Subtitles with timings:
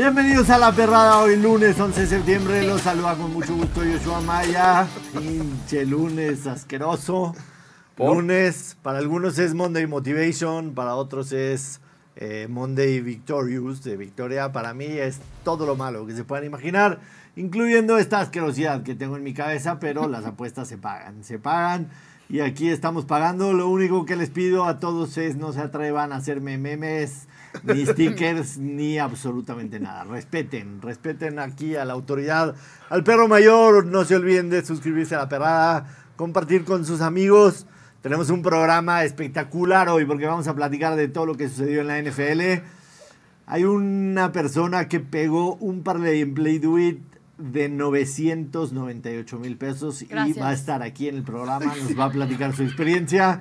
[0.00, 4.22] Bienvenidos a La Perrada, hoy lunes 11 de septiembre, los saluda con mucho gusto Yoshua
[4.22, 7.34] Maya, pinche lunes asqueroso,
[7.98, 11.82] lunes, para algunos es Monday Motivation, para otros es
[12.16, 17.00] eh, Monday Victorious, de victoria, para mí es todo lo malo que se puedan imaginar,
[17.36, 21.90] incluyendo esta asquerosidad que tengo en mi cabeza, pero las apuestas se pagan, se pagan.
[22.30, 23.52] Y aquí estamos pagando.
[23.52, 27.26] Lo único que les pido a todos es no se atrevan a hacerme memes,
[27.62, 30.04] ni stickers, ni absolutamente nada.
[30.04, 32.54] Respeten, respeten aquí a la autoridad,
[32.88, 33.86] al perro mayor.
[33.86, 37.66] No se olviden de suscribirse a la perrada, compartir con sus amigos.
[38.02, 41.86] Tenemos un programa espectacular hoy porque vamos a platicar de todo lo que sucedió en
[41.88, 42.64] la NFL.
[43.46, 47.00] Hay una persona que pegó un parlay en Play Do It
[47.36, 50.38] de 998 mil pesos y Gracias.
[50.40, 53.40] va a estar aquí en el programa, nos va a platicar su experiencia.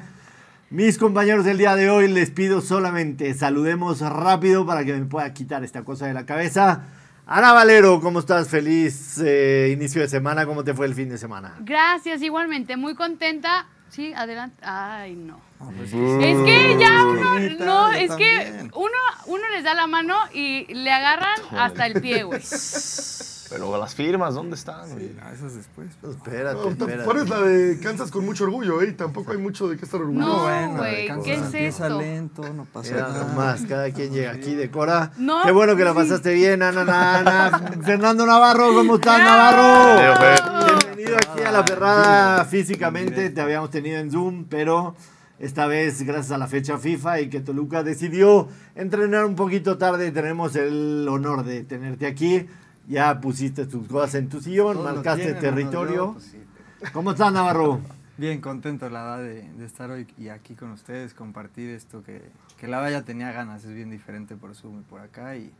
[0.72, 5.34] Mis compañeros del día de hoy les pido solamente saludemos rápido para que me pueda
[5.34, 6.84] quitar esta cosa de la cabeza.
[7.26, 8.50] Ana Valero, ¿cómo estás?
[8.50, 11.56] Feliz eh, inicio de semana, ¿cómo te fue el fin de semana?
[11.62, 13.66] Gracias, igualmente, muy contenta.
[13.90, 14.58] Sí, adelante.
[14.64, 15.42] Ay, no.
[15.58, 20.16] pues, Es que ya uno, bonita, no, es que uno, uno les da la mano
[20.34, 22.42] y le agarran hasta el pie, güey.
[23.50, 24.88] Pero las firmas, ¿dónde están?
[24.92, 25.12] güey?
[25.22, 25.88] Ah, esas después.
[26.04, 27.04] No, espérate, No, te espérate.
[27.04, 28.92] pones la de Kansas con mucho orgullo, ¿eh?
[28.94, 30.28] Tampoco hay mucho de qué estar orgulloso.
[30.28, 32.00] No, bueno, güey, ¿qué es empieza esto?
[32.00, 33.24] lento, no pasa Mira nada.
[33.28, 35.12] nomás, cada quien llega aquí, decora.
[35.18, 35.98] No, Qué bueno que la sí.
[35.98, 37.18] pasaste bien, Ana, Ana,
[37.50, 37.72] Ana.
[37.84, 40.76] Fernando Navarro, ¿cómo estás, Navarro?
[40.84, 44.96] Bienvenido aquí a la perrada físicamente, te habíamos tenido en Zoom, pero
[45.40, 50.12] esta vez, gracias a la fecha FIFA y que Toluca decidió entrenar un poquito tarde,
[50.12, 52.46] tenemos el honor de tenerte aquí.
[52.90, 56.06] Ya pusiste tus cosas en tu sillón, Todos marcaste tienen, territorio.
[56.08, 56.14] ¿no?
[56.14, 56.44] Pues sí.
[56.92, 57.80] ¿Cómo estás, Navarro?
[58.18, 62.22] Bien, contento la verdad de, de estar hoy y aquí con ustedes, compartir esto que,
[62.58, 65.54] que la verdad ya tenía ganas, es bien diferente por Zoom y por acá y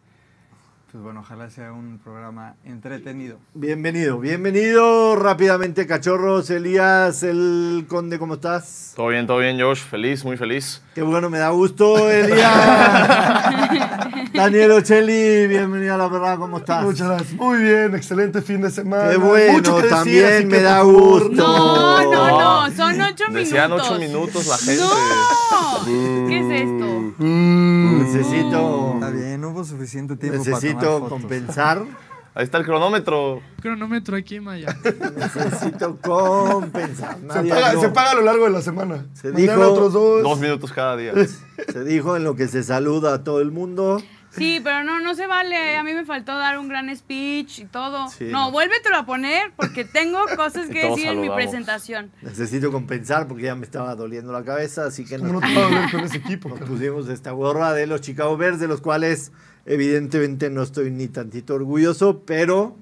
[0.92, 3.38] pues bueno, ojalá sea un programa entretenido.
[3.54, 6.50] Bienvenido, bienvenido rápidamente, cachorros.
[6.50, 8.94] Elías, el conde, ¿cómo estás?
[8.96, 9.82] Todo bien, todo bien, Josh.
[9.84, 10.82] Feliz, muy feliz.
[10.96, 12.52] Qué bueno, me da gusto, Elías.
[14.34, 16.84] Daniel Ocelli, bienvenido a la verdad, ¿cómo estás?
[16.84, 17.34] Muchas gracias.
[17.34, 19.12] Muy bien, excelente fin de semana.
[19.12, 21.30] Qué bueno, Mucho que decir, también me que, da gusto.
[21.30, 22.76] No, no, No.
[22.76, 23.34] son ocho minutos.
[23.34, 24.82] Decían ocho minutos la gente.
[24.82, 27.14] No, ¿qué es esto?
[27.20, 31.84] Necesito, Está bien, no hubo suficiente tiempo para necesito compensar.
[32.36, 33.42] Ahí está el cronómetro.
[33.62, 34.74] cronómetro aquí, Maya.
[35.18, 37.18] Necesito compensar.
[37.20, 37.82] Se paga, habló.
[37.82, 39.06] se paga a lo largo de la semana.
[39.14, 40.24] Se Mañana dijo- otros dos.
[40.24, 41.14] Dos minutos cada día.
[41.74, 44.02] Se dijo en lo que se saluda a todo el mundo.
[44.30, 45.76] Sí, pero no, no se vale.
[45.76, 48.08] A mí me faltó dar un gran speech y todo.
[48.10, 48.52] Sí, no, no.
[48.52, 52.12] vuélvetelo a poner porque tengo cosas que decir en mi presentación.
[52.22, 55.56] Necesito compensar porque ya me estaba doliendo la cabeza, así que ¿Cómo nos, no te
[55.56, 56.50] va a doler con ese equipo?
[56.50, 59.32] nos pusimos esta gorra de los Chicago Bears, de los cuales
[59.70, 62.76] evidentemente no estoy ni tantito orgulloso, pero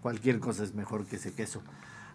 [0.00, 1.60] cualquier cosa es mejor que ese queso.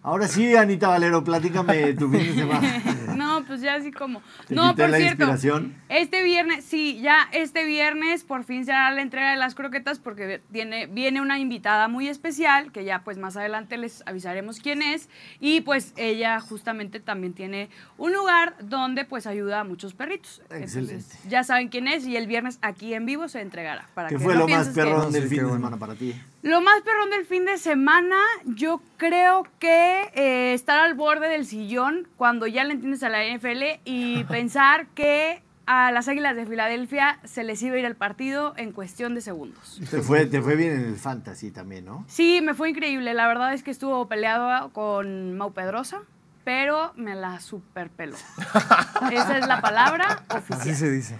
[0.01, 2.83] Ahora sí, Anita Valero, platícame tu fin de semana.
[3.19, 4.21] No, pues ya así como.
[4.47, 5.23] ¿Te no, por la cierto.
[5.23, 5.75] inspiración?
[5.89, 10.41] Este viernes, sí, ya este viernes por fin será la entrega de las croquetas porque
[10.53, 15.09] tiene, viene una invitada muy especial que ya pues más adelante les avisaremos quién es
[15.41, 20.41] y pues ella justamente también tiene un lugar donde pues ayuda a muchos perritos.
[20.49, 20.93] Excelente.
[20.93, 23.89] Entonces, ya saben quién es y el viernes aquí en vivo se entregará.
[23.95, 26.15] Para ¿Qué que fue no lo más perrón del fin de semana para ti?
[26.41, 31.45] Lo más perrón del fin de semana, yo creo que eh, estar al borde del
[31.45, 36.45] sillón cuando ya le entiendes a la NFL y pensar que a las Águilas de
[36.45, 39.81] Filadelfia se les iba a ir el partido en cuestión de segundos.
[39.91, 42.05] Te fue, te fue bien en el fantasy también, ¿no?
[42.07, 43.13] Sí, me fue increíble.
[43.13, 46.03] La verdad es que estuvo peleado con Mau Pedrosa,
[46.49, 48.15] pero me la superpeló.
[49.11, 50.75] Esa es la palabra Así oficial.
[50.75, 51.15] se dice.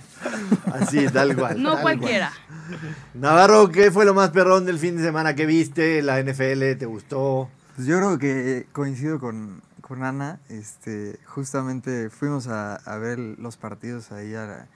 [0.73, 1.61] Así, tal cual.
[1.61, 2.31] No tal cualquiera.
[2.47, 2.95] cual.
[3.13, 6.01] Navarro, ¿qué fue lo más perrón del fin de semana que viste?
[6.01, 7.47] ¿La NFL te gustó?
[7.75, 10.39] Pues yo creo que coincido con, con Ana.
[10.49, 14.67] Este, justamente fuimos a, a ver los partidos ahí a, la-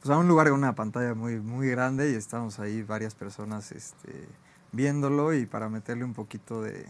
[0.00, 3.72] pues a un lugar con una pantalla muy, muy grande y estábamos ahí varias personas
[3.72, 4.28] este,
[4.70, 6.86] viéndolo y para meterle un poquito de,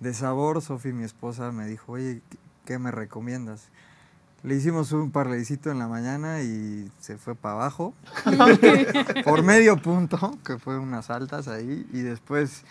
[0.00, 3.68] de sabor, Sofi, mi esposa, me dijo, oye, ¿qué- ¿qué me recomiendas?
[4.44, 7.92] Le hicimos un parlecito en la mañana y se fue para abajo
[9.24, 12.62] por medio punto, que fue unas altas ahí, y después,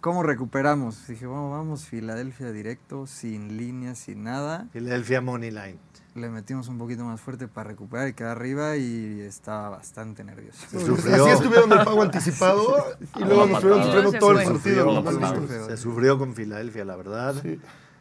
[0.00, 1.06] ¿cómo recuperamos?
[1.06, 4.66] Dije, vamos, vamos, Filadelfia directo, sin líneas, sin nada.
[4.72, 5.78] Philadelphia Money Line.
[6.14, 10.66] Le metimos un poquito más fuerte para recuperar y quedar arriba y estaba bastante nervioso.
[10.68, 11.24] Se sufrió.
[11.24, 12.86] Así estuvieron el pago anticipado
[13.16, 13.82] y luego nos estuvieron
[14.18, 15.66] Todo sufriendo todo el partido.
[15.68, 17.34] Se sufrió con Filadelfia, la verdad.
[17.42, 17.60] Sí.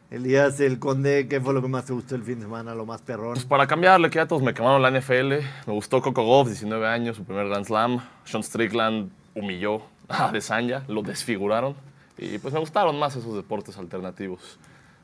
[0.09, 2.73] Elías, el conde, ¿qué fue lo que más te gustó el fin de semana?
[2.73, 3.33] Lo más perrón.
[3.33, 5.43] Pues para cambiarle, que ya todos me quemaron la NFL.
[5.67, 7.99] Me gustó Coco Goff, 19 años, su primer Grand Slam.
[8.23, 11.75] Sean Strickland, humilló a Desanya, lo desfiguraron.
[12.17, 14.57] Y pues me gustaron más esos deportes alternativos.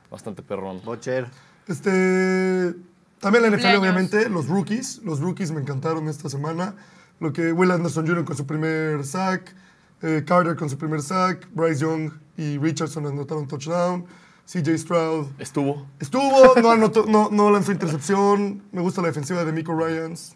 [0.10, 0.82] Bastante perrón.
[0.84, 1.28] Bocher.
[1.68, 2.74] Este,
[3.20, 5.02] también la NFL, obviamente, los rookies.
[5.04, 6.76] Los rookies me encantaron esta semana.
[7.20, 8.26] Lo que Will Anderson Jr.
[8.26, 9.56] con su primer sack,
[10.02, 14.06] eh, Carter con su primer sack, Bryce Young y Richardson anotaron touchdown,
[14.46, 15.86] CJ Stroud Estuvo.
[16.00, 18.64] estuvo, no, anotó- no, no lanzó intercepción.
[18.72, 20.36] Me gusta la defensiva de Miko Ryans.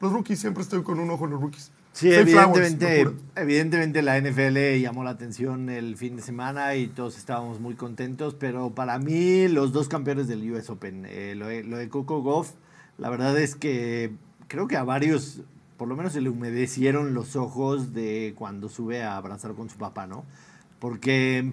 [0.00, 1.72] Los rookies, siempre estoy con un ojo en los rookies.
[2.00, 3.06] Sí, evidentemente,
[3.36, 8.34] evidentemente la NFL llamó la atención el fin de semana y todos estábamos muy contentos,
[8.34, 12.22] pero para mí los dos campeones del US Open, eh, lo, de, lo de Coco
[12.22, 12.52] Goff,
[12.96, 14.12] la verdad es que
[14.48, 15.42] creo que a varios,
[15.76, 19.76] por lo menos se le humedecieron los ojos de cuando sube a abrazar con su
[19.76, 20.24] papá, ¿no?
[20.78, 21.52] Porque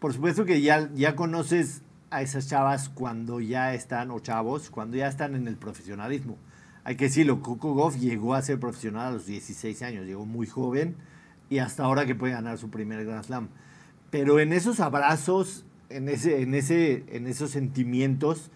[0.00, 4.96] por supuesto que ya, ya conoces a esas chavas cuando ya están, o chavos, cuando
[4.96, 6.38] ya están en el profesionalismo.
[6.90, 10.48] Hay que decirlo, Coco Goff llegó a ser profesional a los 16 años, llegó muy
[10.48, 10.96] joven
[11.48, 13.48] y hasta ahora que puede ganar su primer Grand Slam.
[14.10, 18.50] Pero en esos abrazos, en, ese, en, ese, en esos sentimientos,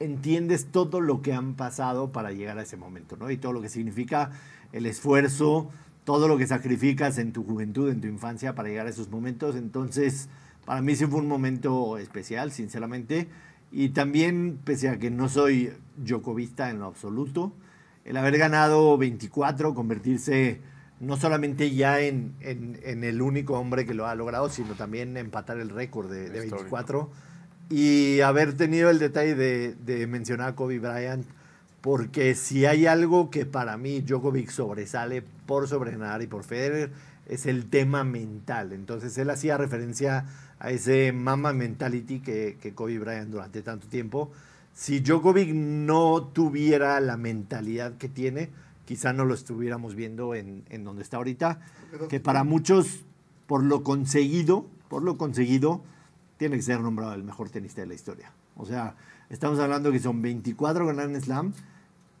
[0.00, 3.30] entiendes todo lo que han pasado para llegar a ese momento, ¿no?
[3.30, 4.32] Y todo lo que significa
[4.72, 5.70] el esfuerzo,
[6.04, 9.56] todo lo que sacrificas en tu juventud, en tu infancia para llegar a esos momentos.
[9.56, 10.28] Entonces,
[10.66, 13.28] para mí sí fue un momento especial, sinceramente.
[13.72, 17.54] Y también, pese a que no soy Djokovista en lo absoluto,
[18.08, 20.60] el haber ganado 24, convertirse
[21.00, 25.16] no solamente ya en, en- en el único hombre que lo ha logrado, sino también
[25.16, 26.56] empatar el récord de, de Histórico.
[26.76, 27.10] 24.
[27.70, 31.24] Y haber tenido el detalle de, de mencionar a Kobe Bryant,
[31.82, 36.90] porque si hay algo que para mí Djokovic sobresale por sobre y por Federer,
[37.26, 38.72] es el tema mental.
[38.72, 40.24] Entonces él hacía referencia
[40.58, 44.32] a ese mama mentality que, que Kobe Bryant durante tanto tiempo.
[44.78, 48.50] Si Djokovic no tuviera la mentalidad que tiene,
[48.84, 51.58] quizá no lo estuviéramos viendo en, en donde está ahorita,
[52.08, 53.04] que para muchos,
[53.48, 55.82] por lo conseguido, por lo conseguido,
[56.36, 58.30] tiene que ser nombrado el mejor tenista de la historia.
[58.56, 58.94] O sea,
[59.30, 61.54] estamos hablando que son 24 Grand Slam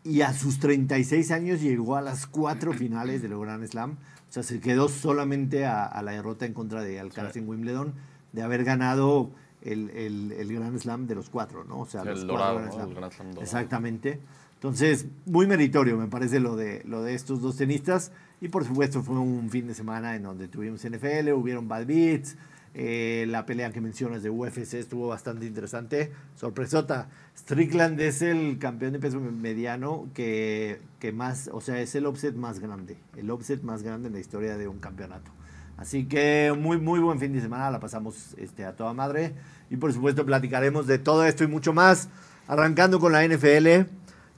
[0.02, 3.92] y a sus 36 años llegó a las cuatro finales del Grand Slam.
[3.92, 7.94] O sea, se quedó solamente a, a la derrota en contra de Alcaraz en Wimbledon
[8.32, 9.30] de haber ganado
[9.72, 11.80] el, el, el Grand Slam de los cuatro, ¿no?
[11.80, 12.72] O sea, El los dorado, cuatro Grand ¿no?
[12.74, 12.88] Slam.
[12.90, 13.42] El Grand Slam dorado.
[13.44, 14.20] Exactamente.
[14.54, 18.12] Entonces, muy meritorio me parece lo de, lo de estos dos tenistas.
[18.40, 22.36] Y por supuesto fue un fin de semana en donde tuvimos NFL, hubieron bad beats.
[22.74, 26.12] eh, la pelea que mencionas de UFC estuvo bastante interesante.
[26.36, 27.08] Sorpresota.
[27.36, 32.34] Strickland es el campeón de peso mediano que, que más, o sea, es el offset
[32.36, 32.96] más grande.
[33.16, 35.32] El offset más grande en la historia de un campeonato.
[35.78, 39.32] Así que muy, muy buen fin de semana, la pasamos este, a toda madre.
[39.70, 42.08] Y por supuesto platicaremos de todo esto y mucho más,
[42.48, 43.86] arrancando con la NFL.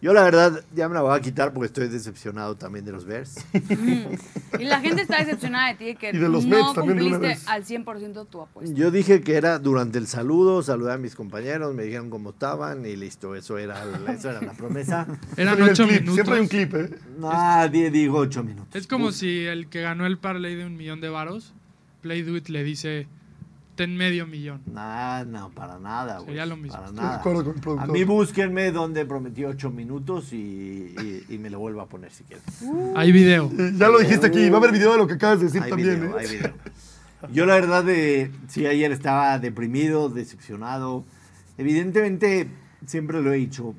[0.03, 3.05] Yo la verdad ya me la voy a quitar porque estoy decepcionado también de los
[3.05, 3.45] Bears.
[4.59, 7.65] Y la gente está decepcionada de ti de que Y de los no cumpliste al
[7.65, 8.75] 100% tu apuesta.
[8.75, 12.85] Yo dije que era durante el saludo, saludé a mis compañeros, me dijeron cómo estaban
[12.85, 13.83] y listo, eso era,
[14.13, 15.07] eso era la promesa.
[15.37, 16.15] Eran ocho clip, minutos.
[16.15, 16.91] Siempre hay un clip, ¿eh?
[17.19, 18.75] Nadie dijo ocho minutos.
[18.75, 21.55] Es como si el que ganó el parlay de un millón de varos,
[22.03, 23.07] Play Do It le dice,
[23.81, 24.61] ten medio millón.
[24.67, 26.17] Nah, no, para nada.
[26.17, 26.73] güey, Sería lo mismo.
[26.77, 27.93] Para Estoy de acuerdo con el A productor.
[27.93, 30.37] mí búsquenme donde prometí ocho minutos y,
[31.01, 32.45] y- y me lo vuelvo a poner si quieren.
[32.95, 33.51] Hay video.
[33.59, 35.63] Eh, Ya lo dijiste aquí, va a haber video de lo que acabas de decir
[35.63, 36.23] Hay también, video, ¿eh?
[36.23, 36.53] hay video.
[37.33, 41.05] Yo la verdad, de, sí, ayer estaba deprimido, decepcionado.
[41.59, 42.49] Evidentemente,
[42.87, 43.75] siempre lo he dicho,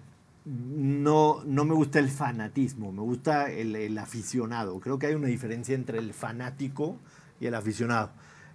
[0.46, 4.80] no, no me gusta el fanatismo, me gusta el, el aficionado.
[4.80, 6.98] Creo que hay una diferencia entre el fanático
[7.40, 8.12] y el aficionado.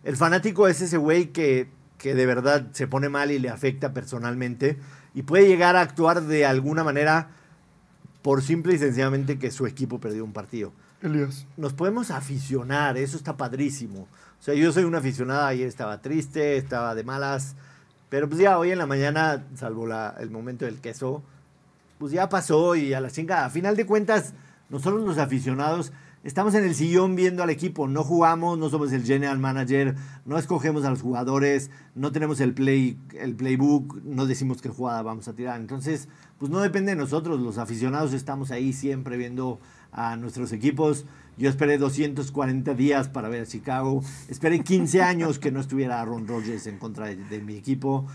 [0.07, 3.93] El fanático es ese güey que, que de verdad se pone mal y le afecta
[3.93, 4.79] personalmente
[5.15, 7.29] y puede llegar a actuar de alguna manera
[8.23, 10.73] por simple y sencillamente que su equipo perdió un partido
[11.03, 11.47] Elías.
[11.57, 14.03] nos podemos aficionar, eso está padrísimo.
[14.41, 17.57] O sea, yo soy una aficionada, ayer estaba triste, estaba de malas,
[18.09, 21.23] pero pues ya hoy en la mañana, salvo la- el momento del queso,
[21.99, 23.47] pues ya pasó y a la chingada.
[23.47, 24.35] A final de cuentas,
[24.71, 25.93] nosotros los aficionados
[26.27, 30.39] estamos en el sillón viendo al equipo, no jugamos, no somos el general manager, no
[30.39, 35.29] escogemos a los jugadores, no tenemos el, play, el playbook, no decimos qué jugada vamos
[35.29, 35.61] a tirar.
[35.61, 39.61] Entonces, pues no depende de nosotros, los aficionados estamos ahí siempre viendo
[39.93, 41.07] a nuestros equipos.
[41.39, 44.03] Yo esperé 240 días para ver a Chicago.
[44.29, 48.07] Esperé 15 años que no estuviera Aaron Rodgers en contra de, de mi equipo.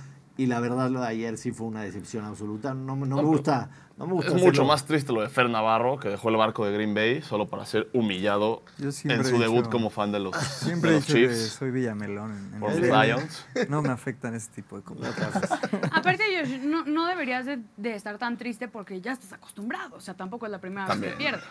[0.41, 2.73] Y la verdad, lo de ayer sí fue una decepción absoluta.
[2.73, 5.47] No, me- no me gusta, No me gusta Es mucho más triste lo de Fer
[5.49, 9.69] Navarro, que dejó el barco de Green Bay solo para ser humillado en su debut
[9.69, 12.31] como fan de los, Siempre de he los que soy Villamelón.
[12.31, 12.79] en- en por los.
[12.81, 13.45] Lions.
[13.69, 15.13] No me afectan ese tipo de cosas.
[15.91, 19.97] Aparte, Josh, no, no deberías de, de estar tan triste porque ya estás acostumbrado.
[19.97, 21.11] O sea, tampoco es la primera También.
[21.11, 21.43] vez que pierde.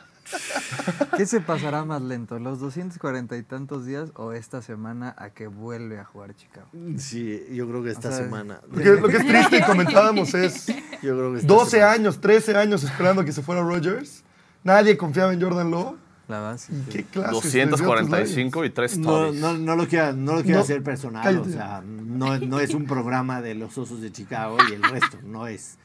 [1.17, 5.47] ¿Qué se pasará más lento, los 240 y tantos días o esta semana a que
[5.49, 6.69] vuelve a jugar Chicago?
[6.99, 8.61] Sí, yo creo que esta O sea, semana.
[8.71, 10.67] Lo que, lo que es triste y comentábamos es
[11.03, 11.93] Yo creo que esta 12 semana.
[11.93, 14.23] años, 13 años esperando que se fuera Rodgers.
[14.63, 15.97] Nadie confiaba en Jordan Lowe.
[16.29, 16.73] La base.
[16.73, 20.63] ¿Y qué tus 245 y 3 No, no, no lo quiero, no lo quiero No,
[20.65, 21.49] hacer personal, cállate.
[21.49, 25.19] o sea, no, no es un programa de los osos de Chicago y el resto,
[25.25, 25.77] no es.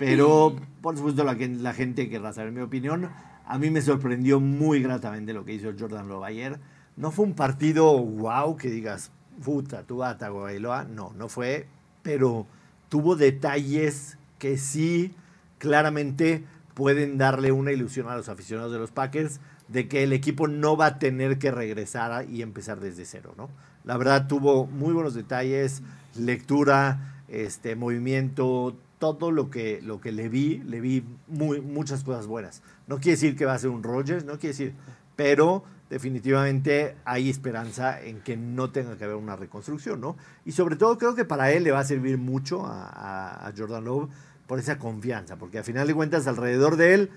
[0.00, 3.10] Pero, por supuesto, la, que- la gente querrá saber mi opinión.
[3.46, 6.60] A mí me sorprendió muy gratamente lo que hizo Jordan Love ayer.
[6.96, 9.10] No fue un partido wow que digas,
[9.44, 10.84] puta, tú a Tagovailoa.
[10.84, 11.66] No, no fue,
[12.02, 12.46] pero
[12.88, 15.14] tuvo detalles que sí
[15.58, 16.44] claramente
[16.74, 20.76] pueden darle una ilusión a los aficionados de los Packers de que el equipo no
[20.76, 23.48] va a tener que regresar y empezar desde cero, ¿no?
[23.84, 25.82] La verdad tuvo muy buenos detalles,
[26.16, 32.26] lectura, este movimiento, todo lo que lo que le vi, le vi muy, muchas cosas
[32.28, 32.62] buenas.
[32.86, 34.74] No quiere decir que va a ser un Rogers, no quiere decir,
[35.16, 40.16] pero definitivamente hay esperanza en que no tenga que haber una reconstrucción, ¿no?
[40.44, 43.52] Y sobre todo creo que para él le va a servir mucho a, a- a
[43.56, 44.08] Jordan Love
[44.46, 47.10] por esa confianza, porque a final de cuentas alrededor de él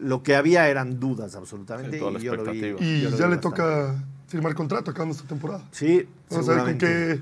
[0.00, 1.98] lo que había eran dudas absolutamente.
[1.98, 2.78] Sí, y yo lo vi- expectativa.
[2.80, 3.56] Y yo lo ya vi le bastante.
[3.56, 5.64] toca firmar contrato acabando esta temporada.
[5.72, 7.20] Sí, Vamos a ver con qué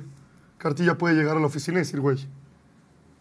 [0.58, 2.18] cartilla puede llegar a la oficina y decir, güey,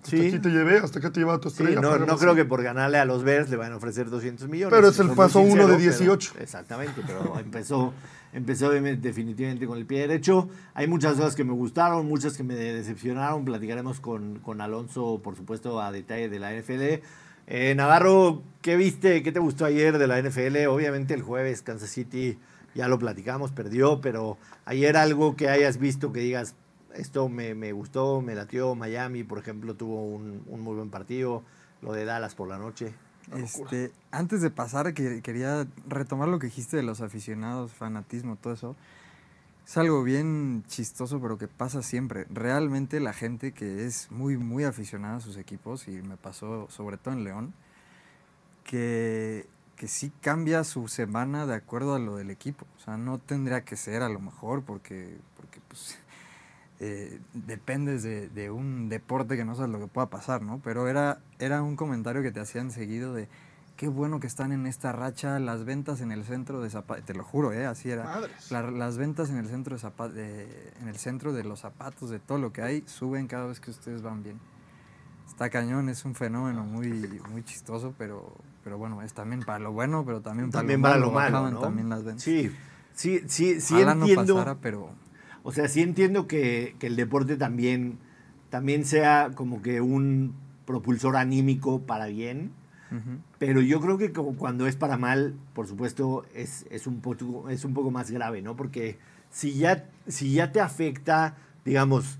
[0.07, 0.27] hasta Sí.
[0.27, 1.81] aquí te llevé, hasta acá te llevaba tu Sí, estrella.
[1.81, 2.35] no, creo así".
[2.35, 4.73] que por ganarle a los Bears le van a ofrecer 200 millones.
[4.75, 6.33] Pero es el paso uno de sincero, pero- 18.
[6.39, 7.93] exactamente, pero empezó,
[8.33, 10.49] empezó de- definitivamente con el pie derecho.
[10.73, 13.45] Hay muchas cosas que me gustaron, muchas que me decepcionaron.
[13.45, 17.01] Platicaremos con, con Alonso, por supuesto, a detalle de la NFL.
[17.47, 19.23] Eh, Navarro, ¿qué viste?
[19.23, 20.67] ¿Qué te gustó ayer de la NFL?
[20.67, 22.37] Obviamente el jueves Kansas City,
[22.75, 26.55] ya lo platicamos, perdió, pero ayer algo que hayas visto que digas,
[26.93, 28.75] esto me, me gustó, me latió.
[28.75, 31.43] Miami, por ejemplo, tuvo un, muy buen partido.
[31.81, 32.93] Lo de Dallas por la noche.
[33.35, 38.53] Este, antes de pasar, que- quería retomar lo que dijiste de los aficionados, fanatismo, todo
[38.53, 38.75] eso.
[39.65, 42.25] Es algo bien chistoso, pero que pasa siempre.
[42.29, 46.97] Realmente la gente que es muy, muy aficionada a sus equipos, y me pasó sobre
[46.97, 47.53] todo en León,
[48.63, 52.65] que, que sí cambia su semana de acuerdo a lo del equipo.
[52.77, 55.97] O sea, no tendría que ser a lo mejor, porque, porque pues,
[56.79, 60.59] eh, dependes de, de un deporte que no sabes lo que pueda pasar, ¿no?
[60.63, 63.27] Pero era, era un comentario que te hacían seguido de
[63.77, 67.13] qué bueno que están en esta racha, las ventas en el centro de zapatos, te
[67.13, 67.65] lo juro, ¿eh?
[67.67, 68.21] Así era.
[68.49, 72.09] La- las ventas en el centro de zapa- de- en el centro de los zapatos,
[72.09, 74.39] de todo lo que hay, suben cada vez que ustedes van bien.
[75.27, 76.89] Está cañón, es un fenómeno muy,
[77.31, 80.83] muy chistoso, pero, pero bueno, es también para lo bueno, pero también para También lo
[80.83, 81.07] para malo.
[81.07, 81.59] lo malo, ¿no?
[81.59, 82.23] también las ventas.
[82.23, 82.51] Sí,
[82.95, 84.33] sí, sí, sí Ojalá no entiendo.
[84.35, 84.89] pasara, pero
[85.47, 87.99] O sea, sí entiendo que, que el deporte también,
[88.49, 90.35] también sea como que un
[90.65, 92.51] propulsor anímico para bien,
[93.39, 97.49] pero yo creo que como cuando es para mal, por supuesto, es, es, un, poco,
[97.49, 98.57] es un poco más grave, ¿no?
[98.57, 98.99] Porque
[99.29, 102.19] si ya, si ya te afecta, digamos,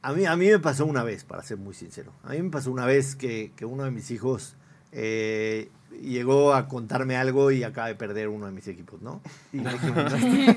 [0.00, 2.48] a mí, a mí me pasó una vez, para ser muy sincero, a mí me
[2.48, 4.56] pasó una vez que, que uno de mis hijos
[4.92, 5.68] eh,
[6.00, 9.20] llegó a contarme algo y acaba de perder uno de mis equipos, ¿no?
[9.52, 10.56] Y le dije,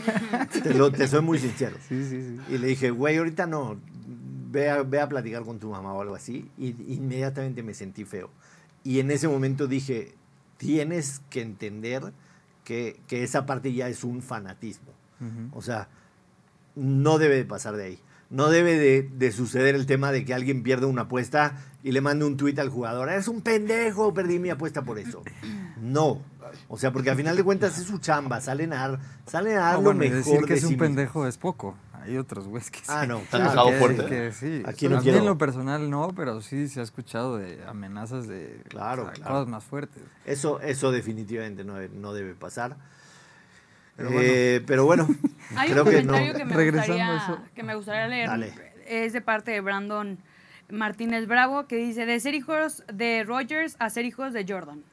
[0.64, 1.78] te, lo- te soy muy sincero.
[1.88, 2.54] sí, sí, sí.
[2.54, 3.78] Y le dije, güey, ahorita no,
[4.52, 6.50] ve a, ve a platicar con tu mamá o algo así.
[6.58, 8.30] Y inmediatamente me sentí feo.
[8.84, 10.14] Y en ese momento dije,
[10.58, 12.14] tienes que entender
[12.64, 14.92] que, que esa parte ya es un fanatismo.
[15.20, 15.58] Ujú.
[15.58, 15.88] O sea,
[16.76, 18.00] no debe de pasar de ahí.
[18.36, 22.02] No debe de, de suceder el tema de que alguien pierda una apuesta y le
[22.02, 23.08] mande un tuit al jugador.
[23.10, 25.24] Eres un pendejo, perdí mi apuesta por eso.
[25.82, 26.22] No.
[26.68, 28.42] O sea, porque al final de cuentas es su chamba.
[28.42, 30.70] Salen a dar, salen a dar No, lo bueno, mejor decir que de es un
[30.72, 31.76] sí pendejo es poco.
[32.02, 32.86] Hay otros güeyes que sí.
[32.90, 33.20] Ah, no.
[33.20, 33.70] ¿Te has claro.
[33.70, 34.06] que- fuerte?
[34.06, 34.64] que sí.
[34.66, 38.62] Aquí no quiero- en lo personal no, pero sí se ha escuchado de amenazas de
[38.68, 39.32] Claro, o sea, claro.
[39.34, 40.04] cosas más fuertes.
[40.26, 42.76] Eso, eso definitivamente no, no debe pasar.
[43.96, 45.08] Pero Eh, Pero bueno,
[45.56, 46.38] Hay creo un que comentario no.
[46.40, 47.40] que, me Regresando gustaría, a eso.
[47.56, 48.28] que me gustaría leer.
[48.30, 48.54] Dale.
[48.88, 50.18] Es de parte de Brandon
[50.70, 54.84] Martínez Bravo, que dice, de ser hijos de Rogers a ser hijos de Jordan.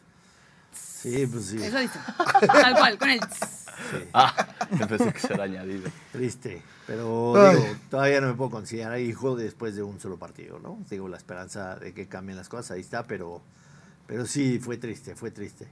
[0.72, 1.56] Sí, pues sí.
[1.62, 1.98] Eso dice.
[2.46, 3.20] Tal cual, con el...
[3.20, 3.66] tss.
[4.14, 4.34] Ah,
[4.88, 5.90] pensé que será añadido.
[6.12, 6.62] Triste.
[6.86, 10.78] Pero digo, todavía no me puedo considerar hijo después de un solo partido, ¿no?
[10.90, 13.42] Digo, la esperanza de que cambien las cosas, ahí está, pero,
[14.06, 15.66] pero sí, fue triste, fue triste.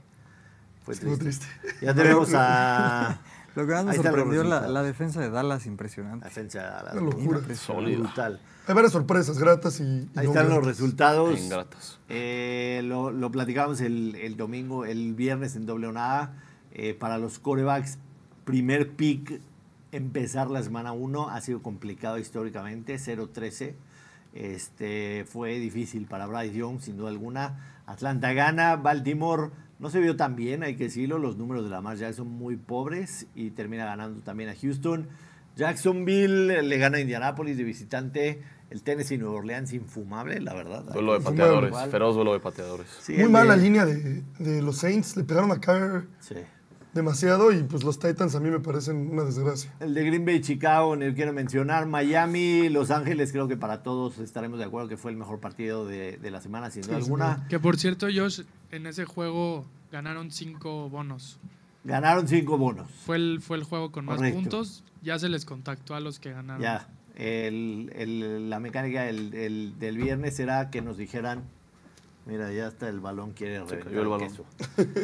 [0.83, 1.17] Fue triste.
[1.19, 1.45] triste.
[1.81, 3.19] Ya tenemos a,
[3.55, 6.25] Lo que más me sorprendió la, la defensa de Dallas, La impresionante.
[6.25, 7.39] defensa de Dallas, Una locura.
[7.39, 7.97] Impresionante.
[7.97, 8.39] brutal.
[8.67, 9.83] Hay varias sorpresas gratas y.
[9.83, 11.37] y Ahí no están los resultados.
[11.39, 11.99] Ingratas.
[12.09, 16.33] Eh, lo, lo platicábamos el, el domingo, el viernes en doble o nada.
[16.71, 17.97] Eh, para los corebacks,
[18.45, 19.41] primer pick,
[19.91, 23.73] empezar la semana 1 ha sido complicado históricamente, 0-13.
[24.33, 27.81] Este, fue difícil para Bryce Young, sin duda alguna.
[27.85, 29.49] Atlanta gana, Baltimore
[29.81, 31.17] no se vio tan bien, hay que decirlo.
[31.17, 35.07] Los números de Lamar Jackson muy pobres y termina ganando también a Houston.
[35.57, 38.41] Jacksonville le gana a Indianapolis de visitante.
[38.69, 40.83] El Tennessee Nueva Orleans infumable, la verdad.
[40.93, 41.75] Duelo de pateadores.
[41.91, 42.87] Feroz duelo de pateadores.
[43.01, 45.17] Sí, Muy el mal de- la línea de, de los Saints.
[45.17, 46.35] Le pegaron a caer Sí.
[46.93, 49.73] demasiado y pues los Titans a mí me parecen una desgracia.
[49.81, 51.85] El de Green Bay, Chicago, no quiero mencionar.
[51.85, 55.85] Miami, Los Ángeles, creo que para todos estaremos de acuerdo que fue el mejor partido
[55.85, 57.45] de, de la semana, sin duda Sí, alguna.
[57.49, 61.39] Que por cierto, Josh, en ese juego ganaron cinco bonos.
[61.83, 62.89] Ganaron cinco bonos.
[63.05, 64.39] Fue el, fue el juego con más Correcto.
[64.41, 64.83] puntos.
[65.01, 66.61] Ya se les contactó a los que ganaron.
[66.61, 66.87] Ya.
[67.15, 71.43] El- el- la mecánica del, el- del viernes era que nos dijeran.
[72.25, 74.27] Mira, ya hasta el balón quiere cayó el balón.
[74.29, 74.45] queso.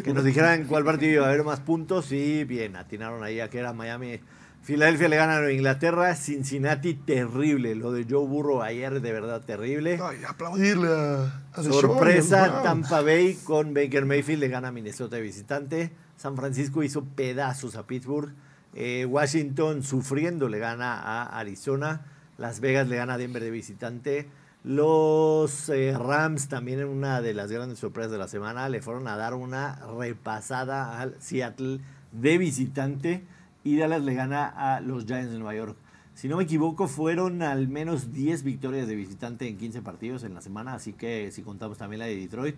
[0.03, 3.49] Que nos dijeran cuál partido iba a haber más puntos y bien, atinaron ahí a
[3.49, 4.19] que era Miami.
[4.67, 7.73] Filadelfia le gana a Inglaterra, Cincinnati terrible.
[7.73, 9.97] Lo de Joe Burrow ayer de verdad terrible.
[10.03, 12.63] Ay, aplaudirle a, Sorpresa.
[12.63, 15.93] Tampa Bay con Baker Mayfield le gana a Minnesota de visitante.
[16.17, 18.33] San Francisco hizo pedazos a Pittsburgh.
[18.73, 22.01] Eh, Washington sufriendo le gana a Arizona.
[22.37, 24.27] Las Vegas le gana a Denver de visitante.
[24.65, 29.07] Los eh, Rams también en una de las grandes sorpresas de la semana le fueron
[29.07, 31.79] a dar una repasada al Seattle
[32.11, 33.36] de visitante
[33.67, 35.77] y Dallas le gana a los Giants de Nueva York.
[36.13, 40.33] Si no me equivoco, fueron al menos 10 victorias de visitante en 15 partidos en
[40.33, 42.55] la semana, así que si contamos también la de Detroit.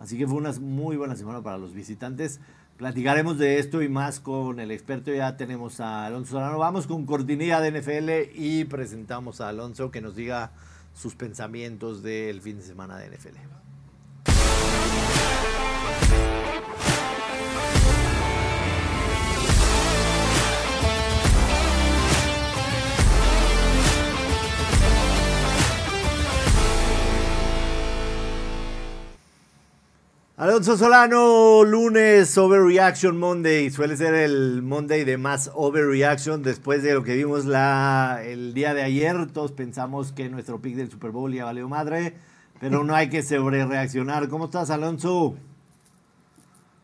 [0.00, 2.40] Así que fue una muy buena semana para los visitantes.
[2.76, 5.12] Platicaremos de esto y más con el experto.
[5.12, 6.58] Ya tenemos a Alonso Solano.
[6.58, 10.52] Vamos con cortinilla de NFL y presentamos a Alonso que nos diga
[10.94, 13.69] sus pensamientos del fin de semana de NFL.
[30.40, 33.68] Alonso Solano, lunes Overreaction Monday.
[33.68, 38.72] Suele ser el Monday de más Overreaction después de lo que vimos la, el día
[38.72, 39.30] de ayer.
[39.32, 42.14] Todos pensamos que nuestro pick del Super Bowl ya valió madre,
[42.58, 44.30] pero no hay que sobrereaccionar.
[44.30, 45.36] ¿Cómo estás, Alonso?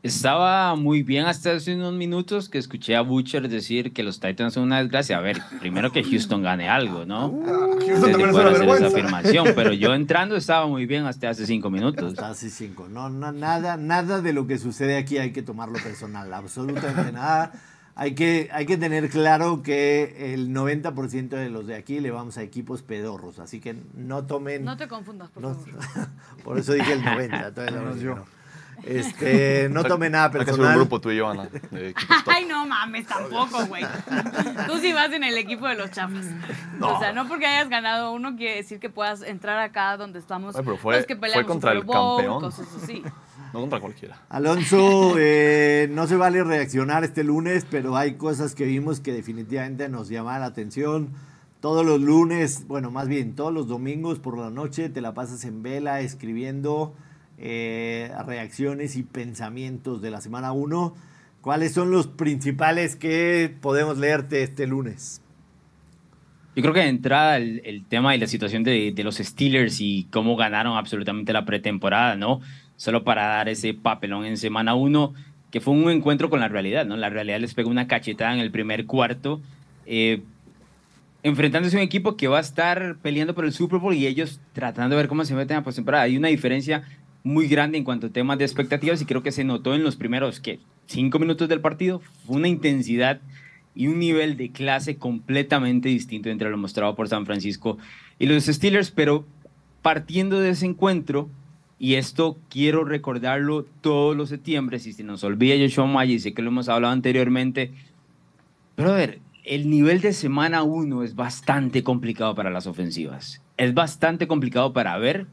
[0.06, 4.54] Estaba muy bien hasta hace unos minutos que escuché a Butcher decir que los Titans
[4.54, 5.18] son una desgracia.
[5.18, 7.30] A ver, primero que Houston gane algo, ¿no?
[7.30, 8.86] Houston Ustedes también es pueden una hacer esa vergüenza.
[8.86, 12.14] afirmación, pero yo entrando estaba muy bien hasta hace cinco minutos.
[12.14, 12.88] Casi cinco.
[12.88, 16.32] No, no, nada, nada de lo que sucede aquí hay que tomarlo personal.
[16.32, 17.52] Absolutamente nada.
[17.98, 22.36] Hay que, hay que tener claro que el 90% de los de aquí le vamos
[22.36, 23.38] a equipos pedorros.
[23.38, 24.64] Así que no tomen.
[24.64, 25.80] No te confundas, por No, favor.
[26.44, 27.54] por eso dije el 90.
[27.54, 28.36] todavía no, no.
[28.84, 30.76] Este, no tome nada Hay que hacer un personal.
[30.78, 31.48] grupo tú y yo, Ana.
[32.26, 33.84] Ay, no mames, tampoco, güey.
[34.66, 36.24] Tú sí vas en el equipo de los chafas.
[36.80, 40.54] O sea, no porque hayas ganado uno quiere decir que puedas entrar acá donde estamos
[40.54, 42.40] Ay, pero fue- los que fue peleamos contra Super el Bowl, campeón.
[42.42, 43.02] cosas así.
[43.54, 44.20] No contra cualquiera.
[44.28, 49.88] Alonso, eh, no se vale reaccionar este lunes, pero hay cosas que vimos que definitivamente
[49.88, 51.10] nos llaman la atención.
[51.60, 55.44] Todos los lunes, bueno, más bien todos los domingos por la noche te la pasas
[55.46, 56.94] en vela escribiendo
[57.38, 60.94] eh, reacciones y pensamientos de la semana 1.
[61.40, 65.20] ¿Cuáles son los principales que podemos leerte este lunes?
[66.57, 70.37] Yo creo que de entrada el, tema y la situación de, los Steelers y cómo
[70.37, 72.40] ganaron absolutamente la pretemporada, ¿no?
[72.77, 75.12] Solo para dar ese papelón en semana uno,
[75.51, 76.96] que fue un encuentro con la realidad, ¿no?
[76.96, 79.42] La realidad les pegó una cachetada en el primer cuarto,
[79.85, 80.22] eh,
[81.22, 84.40] enfrentándose a un equipo que va a estar peleando por el Super Bowl y ellos
[84.55, 86.05] tratando de ver cómo se meten a postemporada.
[86.05, 86.85] Hay una diferencia
[87.26, 89.96] muy grande en cuanto a temas de expectativas y creo que se notó en los
[89.96, 90.60] primeros, ¿qué?
[90.86, 92.00] Cinco minutos del partido.
[92.24, 93.20] Fue una intensidad
[93.74, 97.78] y un nivel de clase completamente distinto entre lo mostrado por San Francisco
[98.20, 99.26] y los Steelers, pero
[99.82, 101.28] partiendo de ese encuentro,
[101.80, 106.32] y esto quiero recordarlo todos los septiembre, si se nos olvida Joshua Maya, y sé
[106.32, 107.72] que lo hemos hablado anteriormente,
[108.76, 113.42] brother, el nivel de semana uno es bastante complicado para las ofensivas.
[113.56, 115.26] Es bastante complicado para ver.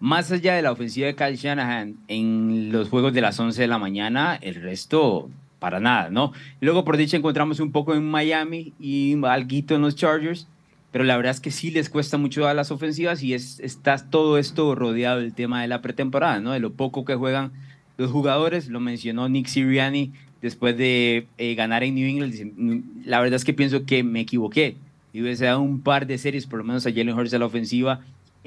[0.00, 3.66] Más allá de la ofensiva de Kyle Shanahan en los juegos de las 11 de
[3.68, 6.32] la mañana, el resto para nada, ¿no?
[6.60, 10.46] Luego, por dicha, encontramos un poco en Miami y algo en los Chargers,
[10.92, 13.98] pero la verdad es que sí les cuesta mucho a las ofensivas y es, está
[13.98, 16.52] todo esto rodeado del tema de la pretemporada, ¿no?
[16.52, 17.50] De lo poco que juegan
[17.96, 23.18] los jugadores, lo mencionó Nick Sirianni después de eh, ganar en New England, "Mm, la
[23.20, 24.76] verdad es que pienso que me equivoqué.
[25.12, 27.46] Y hubiese dado un par de series, por lo menos a Jalen Hurts a la
[27.46, 28.00] ofensiva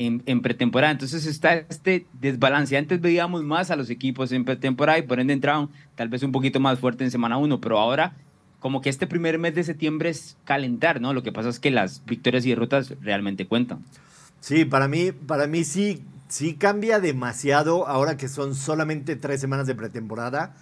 [0.08, 0.92] en, pretemporada.
[0.92, 2.78] Entonces está este desbalance.
[2.78, 6.32] Antes veíamos más a los equipos en pretemporada y por ende entraban tal vez un
[6.32, 8.14] poquito más fuerte en semana uno, pero ahora
[8.60, 11.14] como que este primer mes de septiembre es calentar, ¿no?
[11.14, 13.84] Lo que pasa es que las victorias y derrotas realmente cuentan.
[14.40, 19.68] Sí, para mí, para mí sí, sí cambia demasiado ahora que son solamente tres semanas
[19.68, 20.56] de pretemporada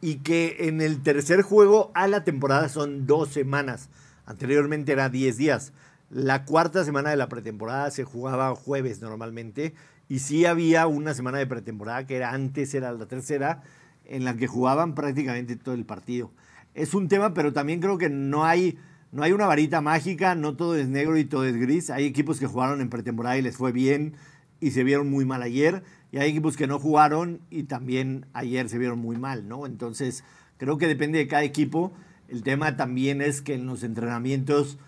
[0.00, 3.88] y que en el tercer juego a la temporada son dos semanas.
[4.26, 5.72] Anteriormente era 10 días.
[6.10, 9.74] La cuarta semana de la pretemporada se jugaba jueves normalmente
[10.08, 13.62] y sí había una semana de pretemporada que era antes, era la tercera,
[14.04, 16.30] en la que jugaban prácticamente todo el partido.
[16.74, 18.78] Es un tema, pero también creo que no hay,
[19.10, 21.90] no hay una varita mágica, no todo es negro y todo es gris.
[21.90, 24.14] Hay equipos que jugaron en pretemporada y les fue bien
[24.60, 28.68] y se vieron muy mal ayer, y hay equipos que no jugaron y también ayer
[28.68, 29.66] se vieron muy mal, ¿no?
[29.66, 30.24] Entonces,
[30.56, 31.92] creo que depende de cada equipo.
[32.28, 34.78] El tema también es que en los entrenamientos,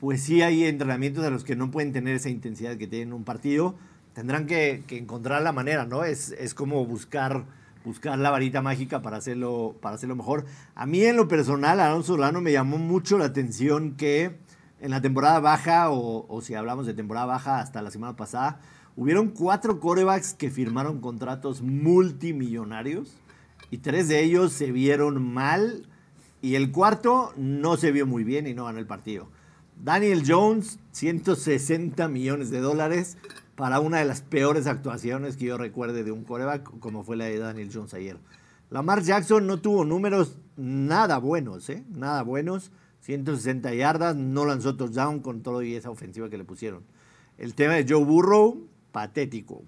[0.00, 3.14] pues sí hay entrenamientos a los que no pueden tener esa intensidad que tienen en
[3.14, 3.74] un partido.
[4.12, 6.04] Tendrán que, encontrar la manera, ¿no?
[6.04, 7.44] Es, es como buscar,
[7.84, 10.46] buscar la varita mágica para hacerlo, para hacerlo mejor.
[10.74, 14.36] A mí en lo personal, Alonso Solano me llamó mucho la atención que
[14.80, 18.60] en la temporada baja, o, o si hablamos de temporada baja hasta la semana pasada,
[18.96, 23.16] hubieron cuatro corebacks que firmaron contratos multimillonarios
[23.70, 25.86] y tres de ellos se vieron mal
[26.40, 29.28] y el cuarto no se vio muy bien y no ganó el partido.
[29.82, 33.18] Daniel Jones, 160 millones de dólares
[33.54, 37.26] para una de las peores actuaciones que yo recuerde de un coreback, como fue la
[37.26, 38.18] de Daniel Jones ayer.
[38.70, 41.84] Lamar Jackson no tuvo números nada buenos, ¿eh?
[41.90, 42.72] Nada buenos.
[43.00, 46.82] 160 yardas, no lanzó touchdown con todo y esa ofensiva que le pusieron.
[47.38, 49.62] El tema de Joe Burrow, patético.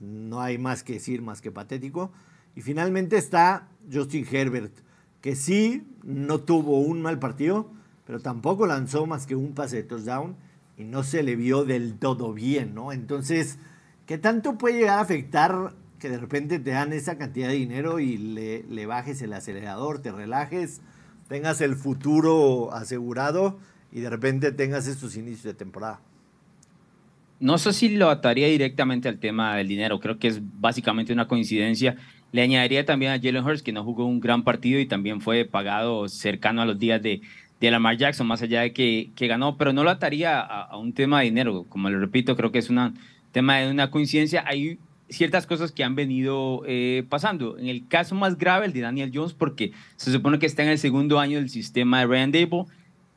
[0.00, 2.10] No hay más que decir más que patético.
[2.54, 4.72] Y finalmente está Justin Herbert,
[5.20, 7.70] que sí no tuvo un mal partido,
[8.08, 10.34] pero tampoco lanzó más que un pase de touchdown
[10.78, 12.90] y no se le vio del todo bien, ¿no?
[12.90, 13.58] Entonces,
[14.06, 18.00] ¿qué tanto puede llegar a afectar que de repente te dan esa cantidad de dinero
[18.00, 20.80] y le, le bajes el acelerador, te relajes,
[21.28, 23.58] tengas el futuro asegurado
[23.92, 26.00] y de repente tengas estos inicios de temporada?
[27.40, 31.28] No sé si lo ataría directamente al tema del dinero, creo que es básicamente una
[31.28, 31.96] coincidencia.
[32.32, 35.44] Le añadiría también a Jalen Hurts, que no jugó un gran partido y también fue
[35.44, 37.22] pagado cercano a los días de,
[37.60, 40.76] de Lamar Jackson, más allá de que, que ganó, pero no lo ataría a, a,
[40.76, 41.64] un tema de dinero.
[41.68, 42.98] Como le repito, creo que es un
[43.32, 44.44] tema de una coincidencia.
[44.46, 47.58] Hay ciertas cosas que han venido eh, pasando.
[47.58, 50.68] En el caso más grave, el de Daniel Jones, porque se supone que está en
[50.68, 52.64] el segundo año del sistema de Ryan Dable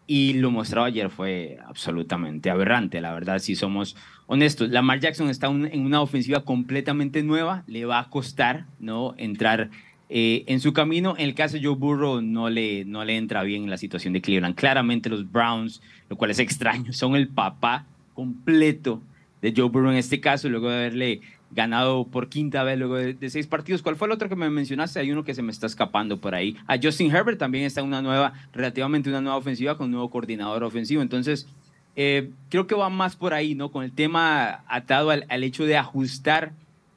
[0.08, 3.95] y lo mostrado ayer fue absolutamente aberrante, la verdad, si somos
[4.27, 4.69] honestos.
[4.69, 9.13] Lamar Jackson está un, en una ofensiva completamente nueva, le va a costar ¿no?
[9.17, 9.69] entrar
[10.13, 11.15] eh, en su camino.
[11.17, 14.12] En el caso de Joe Burrow no le, no le entra bien en la situación
[14.12, 14.56] de Cleveland.
[14.56, 19.02] Claramente los Browns, lo cual es extraño, son el papá completo
[19.41, 23.30] de Joe Burrow en este caso, luego de haberle ganado por quinta vez luego de,
[23.30, 23.82] seis partidos.
[23.82, 25.00] ¿Cuál fue el otro que me mencionaste?
[25.00, 26.58] Hay uno que se me está escapando por ahí.
[26.67, 30.65] A Justin Herbert también está una nueva, relativamente una nueva ofensiva con un nuevo coordinador
[30.65, 31.02] ofensivo.
[31.02, 31.47] Entonces,
[31.95, 33.71] eh, creo que va más por ahí, ¿no?
[33.71, 36.52] Con el tema atado al, al hecho de ajustar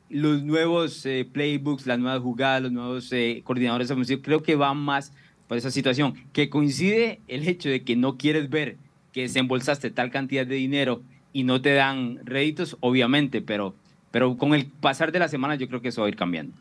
[0.09, 4.23] los nuevos eh, playbooks, las nuevas jugadas, los nuevos eh, coordinadores ofensivos.
[4.25, 5.13] Creo que va más
[5.49, 6.15] por esa situación.
[6.33, 8.77] Que coincide el hecho de que no quieres ver
[9.13, 13.75] que desembolsaste tal cantidad de dinero y no te dan réditos, obviamente, pero
[14.15, 16.57] pero con el pasar de la semana yo creo que eso va a ir cambiando.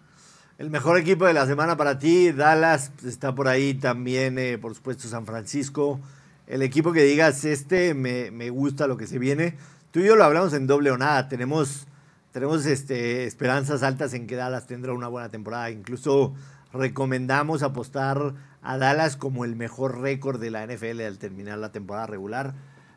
[0.58, 4.74] El mejor equipo de la semana para ti, Dallas, está por ahí también, eh, por
[4.74, 6.00] supuesto, San Francisco.
[6.48, 9.56] El equipo que digas, este me, me, gusta lo que se viene.
[9.92, 11.28] Tú y yo lo hablamos en doble o nada.
[11.28, 11.86] Tenemos,
[12.34, 15.70] tenemos este, esperanzas altas en que Dallas tendrá una buena temporada.
[15.70, 16.34] Incluso
[16.74, 22.08] recomendamos apostar a Dallas como el mejor récord de la NFL al terminar la temporada
[22.08, 22.56] regular.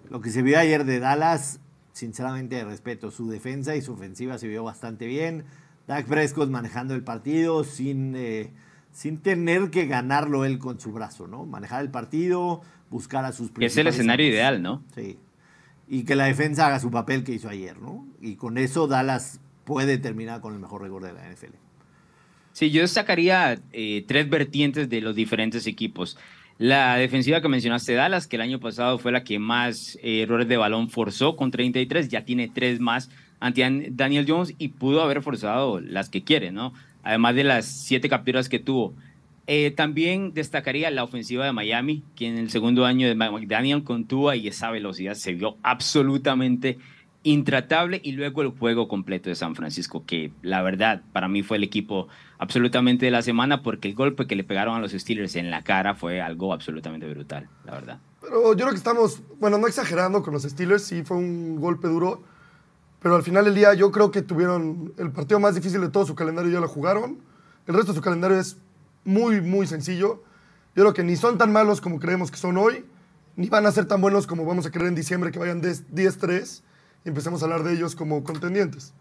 [0.08, 1.60] Lo que se vio ayer de Dallas
[1.92, 3.10] sinceramente de respeto.
[3.10, 5.44] Su defensa y su ofensiva se vio bastante bien.
[5.86, 8.52] Dak Prescott manejando el partido sin, eh,
[8.92, 11.44] sin tener que ganarlo él con su brazo, ¿no?
[11.44, 14.82] Manejar el partido, buscar a sus Es el escenario ideal, ¿no?
[14.94, 15.18] Sí.
[15.88, 18.06] Y que la defensa haga su papel que hizo ayer, ¿no?
[18.20, 21.54] Y con eso Dallas puede terminar con el mejor récord de la NFL.
[22.52, 26.16] Sí, yo destacaría eh, tres vertientes de los diferentes equipos.
[26.58, 30.48] La defensiva que mencionaste, Dallas, que el año pasado fue la que más eh, errores
[30.48, 35.20] de balón forzó con 33, ya tiene tres más ante Daniel Jones y pudo haber
[35.20, 36.72] forzado las que quiere, ¿no?
[37.02, 38.94] Además de las siete capturas que tuvo.
[39.48, 44.06] Eh, también destacaría la ofensiva de Miami, que en el segundo año de McDaniel con
[44.06, 46.78] Tua y esa velocidad se vio absolutamente
[47.22, 51.56] intratable y luego el juego completo de San Francisco, que la verdad para mí fue
[51.56, 52.06] el equipo
[52.38, 55.62] absolutamente de la semana porque el golpe que le pegaron a los Steelers en la
[55.62, 57.98] cara fue algo absolutamente brutal, la verdad.
[58.20, 61.88] Pero yo creo que estamos, bueno, no exagerando con los Steelers, sí fue un golpe
[61.88, 62.22] duro,
[63.00, 66.06] pero al final del día yo creo que tuvieron el partido más difícil de todo
[66.06, 67.18] su calendario, ya lo jugaron.
[67.66, 68.56] El resto de su calendario es
[69.06, 70.22] muy, muy sencillo.
[70.74, 72.84] Yo creo que ni son tan malos como creemos que son hoy,
[73.36, 76.62] ni van a ser tan buenos como vamos a creer en diciembre que vayan 10-3
[77.04, 78.92] y empecemos a hablar de ellos como contendientes.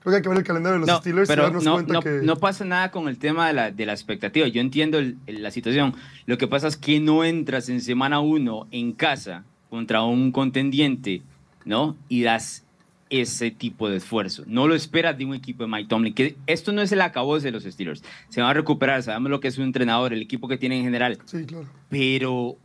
[0.00, 1.92] Creo que hay que ver el calendario de los Steelers pero y darnos no, cuenta
[1.94, 2.10] no, que...
[2.24, 4.48] no pasa nada con el tema de la, de la expectativa.
[4.48, 5.94] Yo entiendo el- el- la situación.
[6.26, 11.22] Lo que pasa es que no entras en semana uno en casa contra un contendiente,
[11.64, 11.96] ¿no?
[12.08, 12.64] Y das
[13.12, 14.42] ese tipo de esfuerzo.
[14.46, 16.14] No lo esperas de un equipo de Mike Tomlin.
[16.14, 18.02] Que esto no es el acabose de los Steelers.
[18.30, 20.84] Se van a recuperar, sabemos lo que es un entrenador, el equipo que tiene en
[20.84, 21.18] general.
[21.26, 21.68] Sí, claro.
[21.90, 22.56] Pero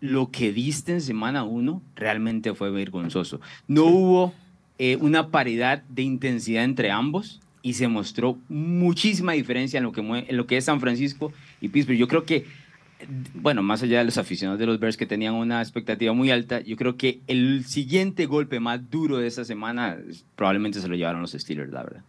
[0.00, 3.40] lo que diste en semana uno realmente fue vergonzoso.
[3.66, 4.34] No hubo
[4.78, 10.00] eh, una paridad de intensidad entre ambos y se mostró muchísima diferencia en lo que,
[10.00, 11.98] en lo que es San Francisco y Pittsburgh.
[11.98, 12.46] Yo creo que,
[13.34, 16.60] bueno, más allá de los aficionados de los Bears que tenían una expectativa muy alta,
[16.60, 19.98] yo creo que el siguiente golpe más duro de esa semana
[20.34, 22.02] probablemente se lo llevaron los Steelers, la verdad.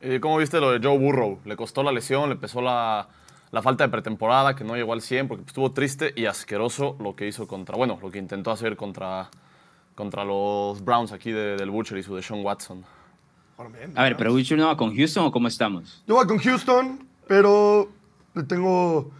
[0.00, 1.38] Eh, ¿Cómo viste lo de Joe Burrow?
[1.44, 3.08] Le costó la lesión, le pesó la,
[3.52, 7.14] la falta de pretemporada, que no llegó al 100, porque estuvo triste y asqueroso lo
[7.16, 9.30] que hizo contra, bueno, lo que intentó hacer contra,
[9.94, 12.82] contra los Browns aquí de- del Butcher y su de Sean Watson.
[13.94, 16.02] A ver, pero Witcher no va con Houston o cómo estamos?
[16.08, 17.88] Yo voy con Houston, pero
[18.34, 19.10] le tengo...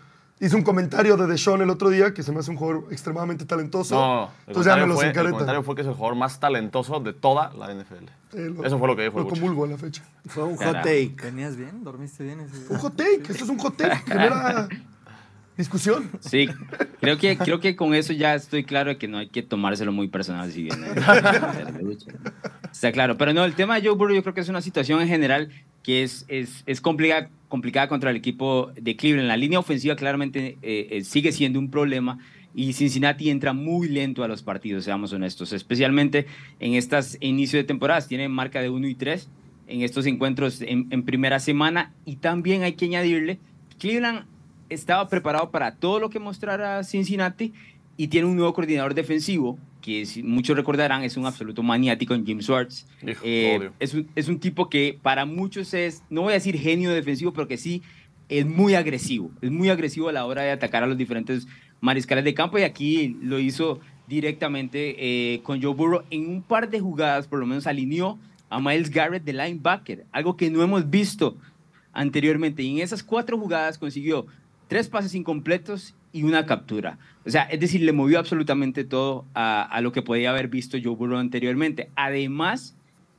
[0.41, 3.45] Hice un comentario de Deshaun el otro día que se me hace un jugador extremadamente
[3.47, 3.95] talentoso.
[3.95, 6.41] No, el Entonces ya me los fue, el comentario fue que es el jugador más
[6.41, 8.05] talentoso de toda la NFL.
[8.33, 10.03] Eh, lo- Eso fue lo que dijo el Lo comulgo a la fecha.
[10.27, 11.15] Fue un hot take.
[11.23, 11.85] ¿Venías bien?
[11.85, 13.97] ¿Dormiste bien ese Un hot take, esto es un hot take.
[14.07, 14.69] Genera
[15.57, 16.11] discusión.
[16.19, 16.49] Sí,
[17.01, 19.93] creo que, creo que con eso ya estoy claro de que no hay que tomárselo
[19.93, 20.89] muy personal si viene.
[22.75, 25.01] Está claro, pero no, el tema de Joe Burrow yo creo que es una situación
[25.01, 25.49] en general
[25.85, 29.29] que es, es, es complicada, complicada contra el equipo de Cleveland.
[29.29, 32.19] La línea ofensiva claramente eh, eh, sigue siendo un problema
[32.53, 36.27] y Cincinnati entra muy lento a los partidos, seamos honestos, especialmente
[36.59, 38.09] en estas inicios de temporadas.
[38.09, 39.29] Tienen marca de 1 y 3
[39.69, 43.39] en estos encuentros en, en primera semana y también hay que añadirle,
[43.79, 44.27] Cleveland
[44.69, 47.53] estaba preparado para todo lo que mostrara Cincinnati
[47.97, 52.25] y tiene un nuevo coordinador defensivo que si muchos recordarán es un absoluto maniático en
[52.25, 52.87] Jim Schwartz.
[53.07, 56.59] Hijo, Eh, es, un, es un tipo que para muchos es, no voy a decir
[56.59, 57.83] genio defensivo, pero que sí
[58.31, 59.31] es muy agresivo.
[59.43, 61.47] Es muy agresivo a la hora de atacar a los diferentes
[61.83, 66.03] mariscales de campo y aquí lo hizo directamente eh, con Joe Burrow.
[66.11, 68.19] En un par de jugadas, por lo menos alineó
[68.49, 71.37] a Miles Garrett de linebacker, algo que no hemos visto
[71.93, 72.63] anteriormente.
[72.63, 74.25] Y en esas cuatro jugadas consiguió
[74.67, 76.97] tres pases incompletos y una captura.
[77.27, 80.95] O sea, es decir, le movió absolutamente todo a, lo que podía haber visto Joe
[80.95, 81.91] Burrow anteriormente.
[81.97, 82.77] Además,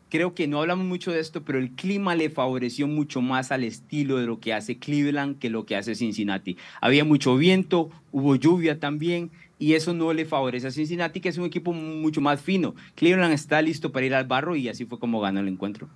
[0.09, 3.65] creo que no hablamos mucho de esto, pero el clima le favoreció mucho más al
[3.65, 6.55] estilo de lo que hace Cleveland que lo que hace Cincinnati.
[6.79, 9.29] Había mucho viento, hubo lluvia también,
[9.59, 12.75] y eso no le favorece a Cincinnati, que es un equipo mucho más fino.
[12.95, 15.89] Cleveland está listo para ir al barro y así fue como ganó el encuentro.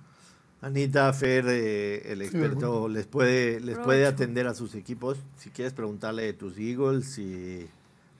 [0.62, 5.16] Anita, Fer, eh, el experto, les puede, les puede atender a sus equipos.
[5.36, 7.66] Si quieres preguntarle de tus Eagles, si,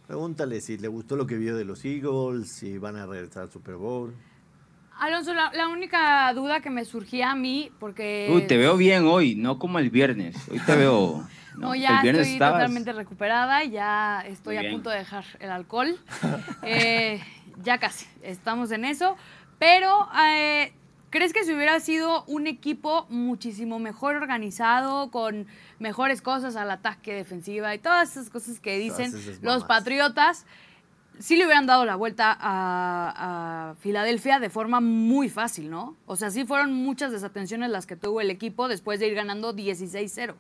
[0.07, 3.51] pregúntale si le gustó lo que vio de los Eagles, si van a regresar al
[3.51, 4.15] Super Bowl.
[4.99, 8.31] Alonso, la, la única duda que me surgía a mí, porque...
[8.33, 10.37] Uy, te veo bien hoy, no como el viernes.
[10.51, 11.27] Hoy te veo...
[11.57, 15.99] No, ya viernes estoy estabas- totalmente recuperada, ya estoy a punto de dejar el alcohol.
[16.63, 17.21] Eh,
[17.63, 19.17] ya casi, estamos en eso.
[19.59, 20.73] Pero, eh,
[21.11, 25.47] ¿crees que si hubiera sido un equipo muchísimo mejor organizado, con
[25.79, 29.65] mejores cosas al ataque defensiva y todas esas cosas que dicen los.
[29.65, 30.47] Patriotas,
[31.19, 35.97] sí le hubieran dado la vuelta a, a Filadelfia de forma muy fácil, ¿no?
[36.07, 39.55] O sea, sí fueron muchas desatenciones las que tuvo el equipo después de ir ganando
[39.55, 40.35] 16-0.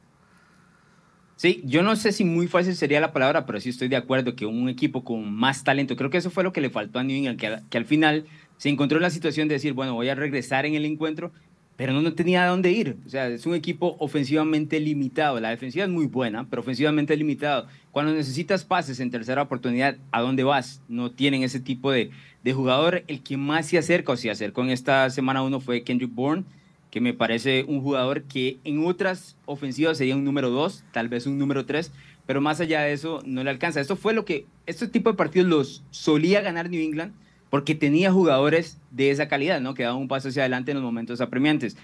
[1.40, 4.36] Sí, yo no sé si muy fácil sería la palabra, pero sí estoy de acuerdo
[4.36, 7.02] que un equipo con más talento, creo que eso fue lo que le faltó a
[7.02, 8.26] New England, que al, que al final
[8.60, 11.32] se encontró en la situación de decir, bueno, voy a regresar en el encuentro,
[11.78, 12.98] pero no, no tenía a dónde ir.
[13.06, 15.40] O sea, es un equipo ofensivamente limitado.
[15.40, 17.68] La defensiva es muy buena, pero ofensivamente limitado.
[17.90, 20.82] Cuando necesitas pases en tercera oportunidad, ¿a dónde vas?
[20.88, 22.10] No tienen ese tipo de,
[22.44, 23.02] de jugador.
[23.06, 26.44] El que más se acerca o se acercó en esta semana uno fue Kendrick Bourne,
[26.90, 31.26] que me parece un jugador que en otras ofensivas sería un número dos, tal vez
[31.26, 31.92] un número tres,
[32.26, 33.80] pero más allá de eso no le alcanza.
[33.80, 37.14] Esto fue lo que, este tipo de partidos los solía ganar New England
[37.50, 39.74] porque tenía jugadores de esa calidad, ¿no?
[39.74, 41.76] Que daban un paso hacia adelante en los momentos apremiantes.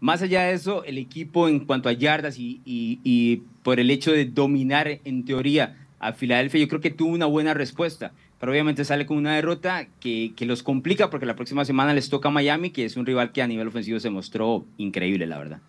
[0.00, 3.90] Más allá de eso, el equipo en cuanto a yardas y, y- y por el
[3.90, 8.12] hecho de dominar en teoría a Filadelfia, yo creo que tuvo una buena respuesta.
[8.38, 12.10] pero obviamente sale con una derrota que, que los complica porque la próxima semana les
[12.10, 15.60] toca Miami, que es un rival que a nivel ofensivo se mostró increíble, la verdad.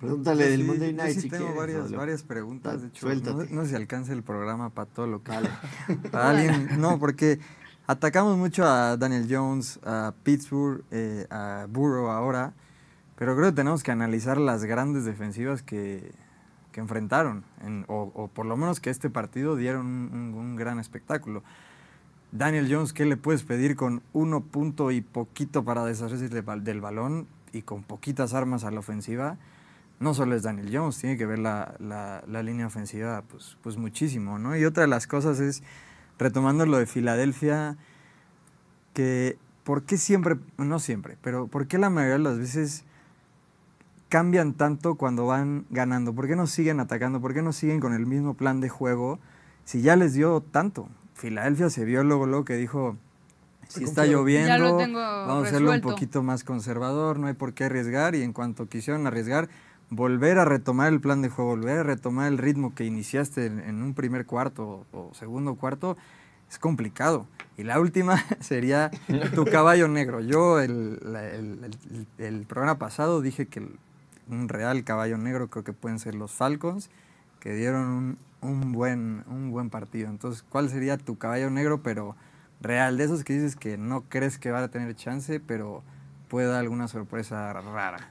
[0.00, 2.82] Pregúntale del Monday yo Night sí si tengo quieres, varias, preguntas.
[2.82, 5.32] De hecho, no, no sé si alcanza el programa para todo lo que.
[6.10, 6.68] para alguien.
[6.80, 7.38] No, porque
[7.88, 12.52] atacamos mucho a Daniel Jones, a Pittsburgh, eh, a Burrow ahora.
[13.16, 16.12] Pero creo que tenemos que analizar las grandes defensivas que,
[16.70, 17.42] que enfrentaron.
[17.64, 21.42] en- o, o por lo menos que este partido dieron un, un- un gran espectáculo.
[22.30, 26.62] Daniel Jones, ¿qué le puedes pedir con uno punto y poquito para deshacerse del, bal-
[26.62, 29.36] del balón y con poquitas armas a la ofensiva?
[29.98, 33.76] No solo es Daniel Jones, tiene que ver la, la- la línea ofensiva pues, pues
[33.78, 34.56] muchísimo, ¿no?
[34.56, 35.62] Y otra de las cosas es,
[36.18, 37.76] retomando lo de Filadelfia,
[38.92, 42.84] que ¿por qué siempre, no siempre, pero por qué la mayoría de las veces
[44.08, 46.14] cambian tanto cuando van ganando?
[46.14, 47.20] ¿Por qué no siguen atacando?
[47.20, 49.18] ¿Por qué no siguen con el mismo plan de juego
[49.64, 50.88] si ya les dio tanto?
[51.14, 52.96] Filadelfia se vio luego, luego que dijo,
[53.68, 58.14] si está lloviendo, vamos a hacerlo un poquito más conservador, no hay por qué arriesgar
[58.14, 59.48] y en cuanto quisieron arriesgar,
[59.90, 63.82] volver a retomar el plan de juego, volver a retomar el ritmo que iniciaste en,
[63.82, 65.96] un primer cuarto o, segundo cuarto,
[66.50, 67.26] es complicado.
[67.56, 68.90] Y la última sería
[69.34, 70.20] tu caballo negro.
[70.20, 70.98] Yo el,
[72.18, 73.66] el- programa pasado dije que
[74.28, 76.90] un real caballo negro creo que pueden ser los Falcons,
[77.40, 80.08] que dieron un, un buen, un buen partido.
[80.10, 82.14] Entonces, ¿cuál sería tu caballo negro, pero
[82.60, 82.98] real?
[82.98, 85.82] De esos que dices que no crees que va a tener chance, pero
[86.28, 88.10] puede dar alguna sorpresa rara.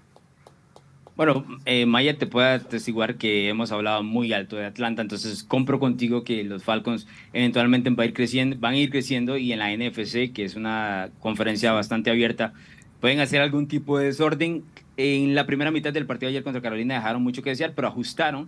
[1.17, 5.80] Bueno, eh, Maya te puede atestiguar que hemos hablado muy alto de Atlanta, entonces compro
[5.80, 9.58] contigo que los Falcons eventualmente van a ir creciendo, van a ir creciendo y en
[9.58, 12.53] la NFC, que es una conferencia bastante abierta,
[13.01, 14.63] pueden hacer algún tipo de desorden.
[14.95, 18.47] En la primera mitad del partido ayer contra Carolina dejaron mucho que desear, pero ajustaron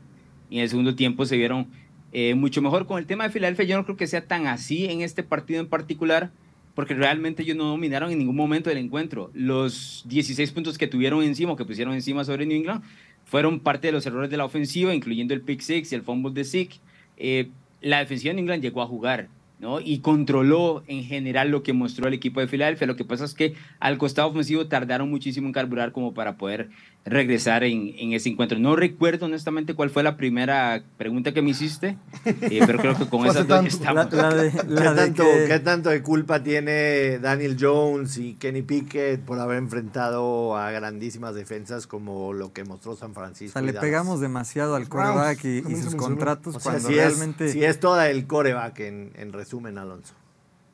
[0.52, 1.66] y en el segundo tiempo se vieron
[2.12, 2.86] eh, mucho mejor.
[2.86, 5.60] Con el tema de Filadelfia, yo no creo que sea tan así en este partido
[5.60, 6.30] en particular,
[6.76, 9.32] porque realmente ellos no dominaron en ningún momento del encuentro.
[9.34, 12.84] Los 16 puntos que tuvieron encima, que pusieron encima sobre New England,
[13.26, 16.34] fueron parte de los errores de la ofensiva, incluyendo el pick six y el fumble
[16.34, 16.78] de Zeke.
[17.18, 17.50] Eh,
[17.82, 19.28] la defensiva de New England llegó a jugar,
[19.60, 19.80] ¿no?
[19.80, 22.88] Y controló en general lo que mostró el equipo de Filadelfia.
[22.88, 26.70] Lo que pasa es que al costado ofensivo tardaron muchísimo en carburar como para poder
[27.06, 28.60] regresar en, en ese encuentro.
[28.60, 33.08] No recuerdo honestamente cuál fue la primera pregunta que me hiciste, eh, pero creo que
[33.08, 34.12] con esas dos estamos.
[34.14, 38.34] La, la de, ¿Qué la tanto, que- qué tanto de culpa tiene Daniel Jones y
[38.36, 43.54] Kenny Pickett por haber enfrentado a grandísimas defensas como lo que mostró San o Francisco?
[43.54, 43.86] sea, y le Dallas?
[43.86, 47.46] pegamos demasiado al Los quarterback y, y sus contratos O sea, cuando si, realmente...
[47.48, 50.14] es, si es toda el coreback, en, en resumen, Alonso.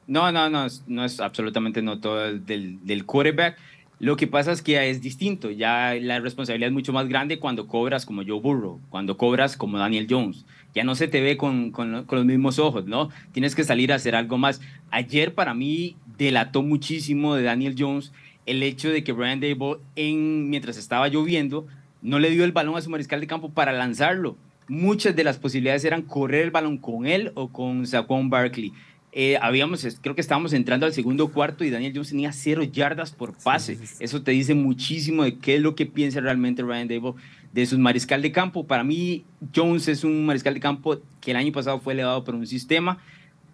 [0.08, 3.58] No, no, no, es- no es absolutamente no todo el del, del quarterback.
[4.00, 7.40] Lo que pasa es que ya es distinto, ya la responsabilidad es mucho más grande
[7.40, 10.46] cuando cobras como Joe Burrow, cuando cobras como Daniel Jones.
[10.74, 13.10] Ya no se te ve con, con lo- con los mismos ojos, ¿no?
[13.32, 14.60] Tienes que salir a hacer algo más.
[14.92, 18.12] Ayer para mí delató muchísimo de Daniel Jones
[18.46, 21.66] el hecho de que Brian Dable, en, mientras estaba lloviendo,
[22.02, 24.38] no le dio el balón a su mariscal de campo para lanzarlo.
[24.68, 28.74] Muchas de las posibilidades eran correr el balón con él o con Saquon Barkley.
[29.18, 33.12] Eh, habíamos, creo que estábamos entrando al segundo cuarto y Daniel Jones tenía cero yardas
[33.12, 33.76] por pase.
[33.76, 33.96] sí, sí.
[34.02, 37.14] Eso te dice muchísimo de qué es lo que piensa realmente Ryan Dable
[37.54, 38.68] de su mariscal de campo.
[38.68, 39.24] Para mí,
[39.56, 42.98] Jones es un mariscal de campo que el año pasado fue elevado por un sistema,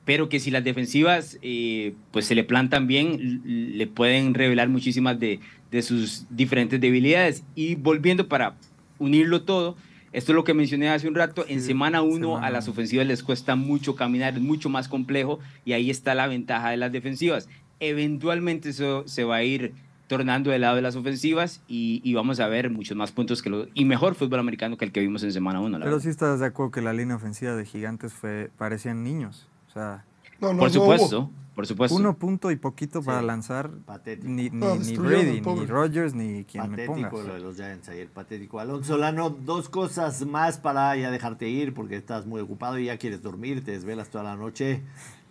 [0.04, 5.20] pero que si las defensivas eh, pues se le plantan bien, le pueden revelar muchísimas
[5.20, 7.44] de, de sus diferentes debilidades.
[7.54, 8.56] Y volviendo para
[8.98, 9.78] unirlo todo,
[10.14, 12.68] esto es lo que mencioné hace un rato, en Sí, semana uno semana a las
[12.68, 16.78] ofensivas les cuesta mucho caminar, es mucho más complejo y ahí está la ventaja de
[16.78, 17.48] las defensivas.
[17.80, 19.74] Eventualmente eso se va a ir
[20.08, 23.50] tornando del lado de las ofensivas y, y vamos a ver muchos más puntos que
[23.50, 25.80] lo, y mejor fútbol americano que el que vimos en semana 1.
[25.82, 29.48] Pero sí estás de acuerdo que la línea ofensiva de Gigantes fue parecían niños.
[29.70, 30.04] O sea,
[30.42, 31.32] No, no, por no supuesto, hubo.
[31.62, 31.96] Por supuesto.
[31.98, 33.72] uno punto y poquito para Sí, lanzar.
[33.86, 34.28] patético.
[34.30, 35.66] Ni, ni, No, ni Brady, ni.
[35.66, 37.28] Rogers, ni quien me Patético pongas.
[37.28, 38.60] lo de los Giants ayer, patético.
[38.60, 42.98] Alonso Lano, dos cosas más para ya dejarte ir porque estás muy ocupado y ya
[42.98, 44.82] quieres dormir, te desvelas toda la noche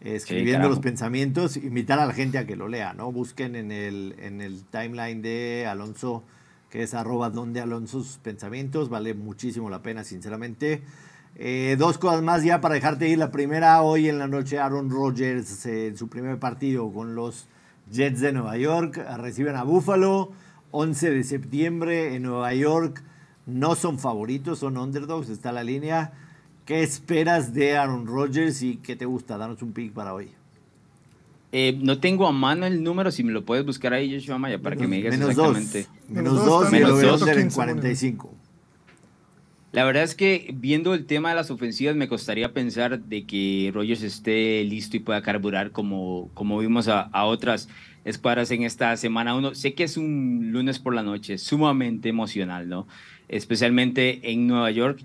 [0.01, 0.71] eh, escribiendo carajo.
[0.71, 1.57] los pensamientos.
[1.57, 3.13] Invitar a la gente a que lo lea, ¿no?
[3.13, 6.25] Busquen en el, en el timeline de Alonso,
[6.71, 10.83] que es arroba donde Alonso sus pensamientos, vale muchísimo la pena, sinceramente.
[11.43, 13.17] Eh, dos cosas más ya para dejarte ir.
[13.17, 17.47] La primera, hoy en la noche Aaron Rodgers eh, en su primer partido con los
[17.91, 20.33] Jets de Nueva York eh, reciben a Buffalo.
[20.73, 23.03] 11 de septiembre en Nueva York.
[23.47, 26.13] No son favoritos, son underdogs, está la línea.
[26.67, 29.39] ¿Qué esperas de Aaron Rodgers y qué te gusta?
[29.39, 30.31] Danos un pick para hoy.
[31.53, 34.61] Eh, no tengo a mano el número, si me lo puedes buscar ahí, Joshua Maya,
[34.61, 35.57] para que me digas Menos dos.
[35.59, 35.87] exactamente.
[36.09, 37.23] Menos Menos dos menos dos.
[37.23, 37.73] over-under en 15, bueno.
[37.73, 38.35] 45.
[39.73, 43.71] La verdad es que viendo el tema de las ofensivas me costaría pensar de que
[43.73, 47.69] Rogers esté listo y pueda carburar como, como vimos a, a otras
[48.05, 49.55] escuadras en esta semana uno.
[49.55, 52.89] Sé que es un lunes por la noche sumamente emocional, ¿no?
[53.29, 55.01] Especialmente en Nueva York.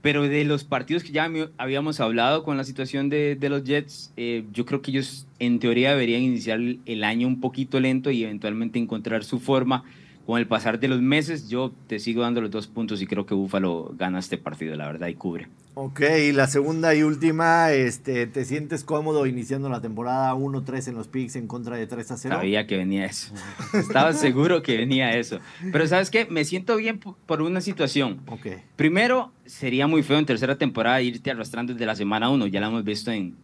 [0.00, 4.12] Pero de los partidos que ya habíamos hablado con la situación de, de los Jets,
[4.16, 8.24] eh, yo creo que ellos en teoría deberían iniciar el año un poquito lento y
[8.24, 9.84] eventualmente encontrar su forma.
[10.26, 13.26] Con el pasar de los meses, yo te sigo dando los dos puntos y creo
[13.26, 15.48] que Buffalo gana este partido, la verdad, y cubre.
[15.74, 20.94] Ok, y la segunda y última, este, ¿te sientes cómodo iniciando la temporada 1-3 en
[20.94, 22.36] los picks en contra de 3 a 0?
[22.36, 23.32] Sabía que venía eso.
[23.72, 25.40] Estaba seguro que venía eso.
[25.72, 26.26] Pero ¿sabes qué?
[26.26, 28.20] Me siento bien po- por una situación.
[28.28, 28.46] Ok.
[28.76, 32.46] Primero, sería muy feo en tercera temporada irte arrastrando desde la semana uno.
[32.46, 33.34] Ya lo hemos visto en,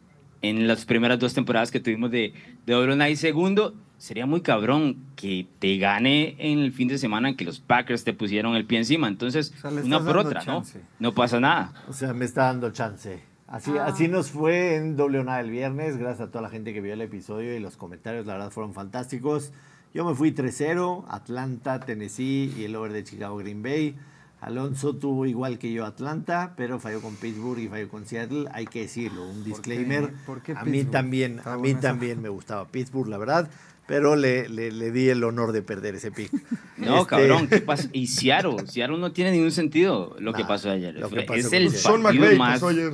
[0.42, 2.34] en las primeras dos temporadas que tuvimos de,
[2.66, 3.08] de Obrona.
[3.08, 7.44] Y segundo, sería muy cabrón que te gane en el fin de semana en que
[7.44, 9.09] los Packers te pusieron el pie encima.
[9.09, 10.46] Entonces, O sea, le una por otra, ¿no?
[10.62, 10.80] chance.
[10.99, 11.72] No pasa nada.
[11.88, 13.20] O sea, me está dando chance.
[13.46, 13.86] Así, Ah.
[13.86, 16.92] así nos fue en doble Nada el viernes, gracias a toda la gente que vio
[16.92, 19.53] el episodio y los comentarios, la verdad fueron fantásticos.
[19.94, 23.96] Yo me fui 3-0, Atlanta, Tennessee y el over de Chicago Green Bay.
[24.40, 28.66] Alonso tuvo igual que yo Atlanta, pero falló con Pittsburgh y falló con Seattle, hay
[28.66, 30.12] que decirlo, un disclaimer.
[30.26, 30.92] ¿Por qué a mí Pittsburgh?
[30.92, 31.80] también, Está a mí esa.
[31.80, 33.51] también me gustaba Pittsburgh, la verdad,
[33.89, 36.30] pero le, le- le di el honor de perder ese pick.
[36.78, 37.89] No, Este, cabrón, ¿qué pasa?
[37.93, 40.95] Y Seattle, Seattle no tiene ningún sentido lo que pasó ayer.
[40.95, 41.70] lo que Fue- pasó es el.
[41.72, 42.53] Sean McVay más...
[42.61, 42.93] pasó ayer.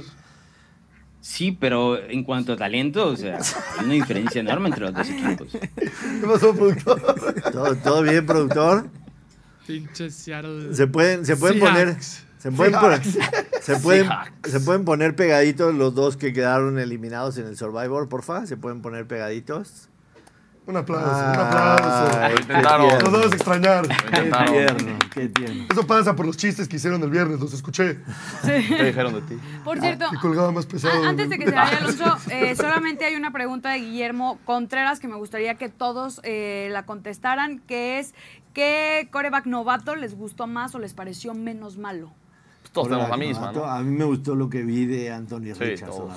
[1.21, 3.39] Sí, pero en cuanto a talento, o sea,
[3.79, 5.49] hay una diferencia enorme entre los dos equipos.
[5.53, 7.01] ¿Qué pasó, productor?
[7.53, 8.89] ¿Todo, todo bien, productor?
[9.67, 10.75] Pinche Seattle.
[10.75, 11.97] Se pueden, se pueden poner.
[12.39, 13.03] Se pueden, poner-
[13.63, 14.07] se, pueden,
[14.45, 18.47] se pueden poner pegaditos los dos que quedaron eliminados en el Survivor, porfa.
[18.47, 19.89] Se pueden poner pegaditos.
[20.67, 22.41] Un aplauso, Ay, un aplauso.
[22.41, 22.89] intentaron.
[22.89, 23.87] Nos vamos a extrañar.
[23.87, 25.65] Qué tierno, qué tierno.
[25.71, 27.99] Eso pasa por los chistes que hicieron el viernes, los escuché.
[28.43, 29.39] ¿Qué dijeron de ti?
[29.62, 31.05] Por cierto, Que colgaba más pesado.
[31.05, 35.09] antes de que se vaya Alonso, eh, solamente hay una pregunta de Guillermo Contreras que
[35.09, 38.15] me gustaría que todos eh, la contestaran, que es
[38.55, 42.11] ¿qué coreback novato les gustó más o les pareció menos malo?
[42.62, 43.65] Pues todos tenemos la misma, ¿no?
[43.67, 46.09] A mí me gustó lo que vi de Anthony Sí, Richardson.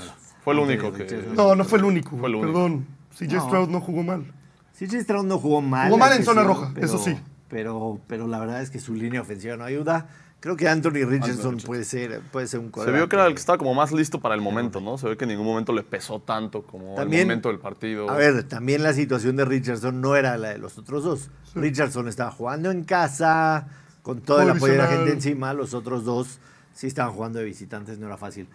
[0.42, 1.36] Fue el Anthony único que- Richardson.
[1.36, 2.16] No, no fue el único.
[2.16, 2.54] Fue el único.
[2.54, 2.88] Perdón.
[3.18, 3.46] CJ No.
[3.48, 4.32] Stroud no jugó mal.
[4.78, 5.88] CJ Stroud no jugó mal.
[5.88, 7.18] Jugó mal en zona roja, pero- eso sí.
[7.50, 10.08] Pero, pero la verdad es que su línea ofensiva no ayuda.
[10.40, 13.40] Creo que Anthony Richardson puede ser, puede ser un Se vio que era el que
[13.40, 14.98] estaba como más listo para el momento, ¿no?
[15.00, 18.08] Se ve que en ningún momento le pesó tanto como También- el momento del partido.
[18.10, 21.32] A ver, también la situación de Richardson no era la de los otros dos.
[21.56, 23.68] Richardson estaba jugando en casa,
[24.04, 25.54] con todo el apoyo de la gente encima.
[25.54, 26.38] Los otros dos
[26.74, 28.48] sí estaban jugando de visitantes, no era fácil.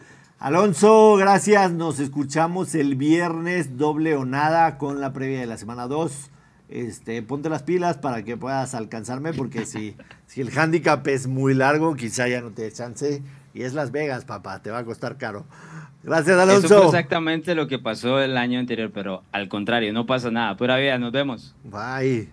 [0.42, 1.70] Alonso, gracias.
[1.70, 6.30] Nos escuchamos el viernes, doble o nada, con la previa de la semana 2.
[6.68, 9.94] Este, ponte las pilas para que puedas alcanzarme, porque si,
[10.26, 13.22] si el handicap es muy largo, quizá ya no te dé chance.
[13.54, 15.46] Y es Las Vegas, papá, te va a costar caro.
[16.02, 16.84] Gracias, Eso fue Alonso.
[16.86, 20.56] exactamente lo que pasó el año anterior, pero al contrario, no pasa nada.
[20.56, 21.54] Pura vida, nos vemos.
[21.62, 22.28] Bye.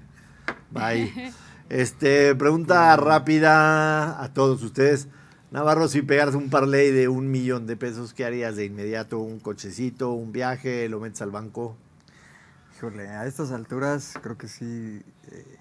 [0.72, 1.14] Bye.
[1.70, 5.08] Este, pregunta rápida a todos ustedes.
[5.52, 9.20] Navarro, si pegas un parlay de un millón de pesos, ¿qué harías de inmediato?
[9.20, 11.76] ¿Un cochecito, un viaje, lo metes al banco?
[12.78, 15.02] Híjole, a estas alturas creo que sí.
[15.32, 15.58] eh,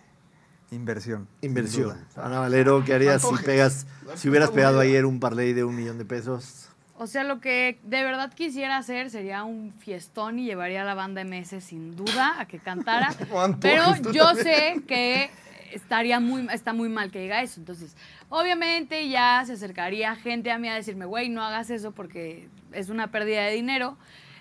[0.72, 1.26] inversión.
[1.40, 1.96] Inversión.
[2.16, 5.96] Ana Valero, ¿qué harías si pegas, si hubieras pegado ayer un parlay de un millón
[5.96, 6.68] de pesos?
[6.98, 10.94] O sea, lo que de verdad quisiera hacer sería un fiestón y llevaría a la
[10.94, 13.14] banda MS sin duda a que cantara.
[13.60, 15.30] Pero yo sé que
[15.72, 17.60] estaría muy, está muy mal que diga eso.
[17.60, 17.96] Entonces,
[18.28, 22.88] obviamente ya se acercaría gente a mí a decirme, güey, no hagas eso porque es
[22.88, 23.96] una pérdida de dinero.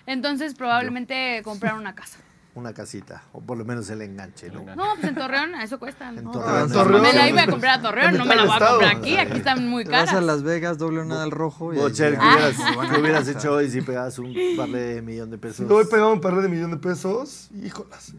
[0.06, 2.18] Entonces, probablemente comprar una casa.
[2.54, 4.62] Una casita, o por lo menos el enganche, ¿no?
[4.74, 6.08] No, pues en Torreón, eso cuesta.
[6.08, 6.32] En ¿no?
[6.32, 6.68] Torreón.
[6.68, 7.02] Ah, Torreón.
[7.02, 8.78] Me la iba a comprar a Torreón, no me la voy a Estado.
[8.80, 9.16] comprar aquí.
[9.16, 10.14] Aquí están muy Te vas caras.
[10.16, 11.72] a Las Vegas, doble o nada al rojo.
[11.72, 12.56] y ahí Bocher, ¿qué hubieras,
[12.90, 15.70] qué hubieras hecho hoy si pegas un parlay de millón de Si pesos?
[15.70, 18.08] hoy pegaba un par de millón de pesos, híjolas.
[18.12, 18.18] Yo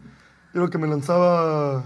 [0.52, 1.84] creo que me lanzaba,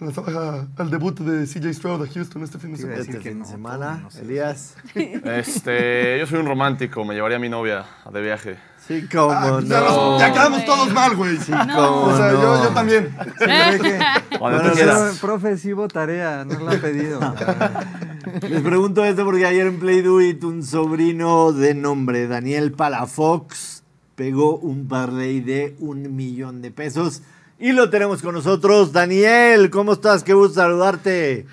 [0.00, 3.00] Lanzaba al debut de CJ Stroud a Houston este fin de semana.
[3.00, 4.22] Este que fin de semana, todo, no sé.
[4.22, 4.74] Elías.
[4.94, 8.56] Este, yo soy un romántico, me llevaría a mi novia de viaje.
[8.88, 9.60] Sí, cómo Ah, no.
[9.60, 11.36] ya, nos- ya quedamos todos mal, güey.
[11.36, 12.42] Sí, cómo O sea, no.
[12.42, 13.14] yo, yo también.
[14.38, 15.18] Cuando Bueno, tú sí, quieras.
[15.20, 17.20] Profe, sí tarea, no la ha pedido.
[18.48, 23.82] Les pregunto esto porque ayer en Play Do It un sobrino de nombre Daniel Palafox
[24.14, 27.22] pegó un parlay de un millón de pesos
[27.60, 28.92] y lo tenemos con nosotros.
[28.92, 30.24] Daniel, ¿cómo estás?
[30.24, 31.46] Qué gusto saludarte.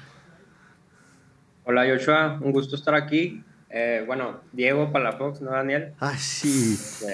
[1.65, 3.43] Hola Joshua, un gusto estar aquí.
[3.69, 5.93] Eh, bueno, Diego Palafox, no Daniel.
[5.99, 6.79] Ay, sí.
[7.05, 7.13] Eh,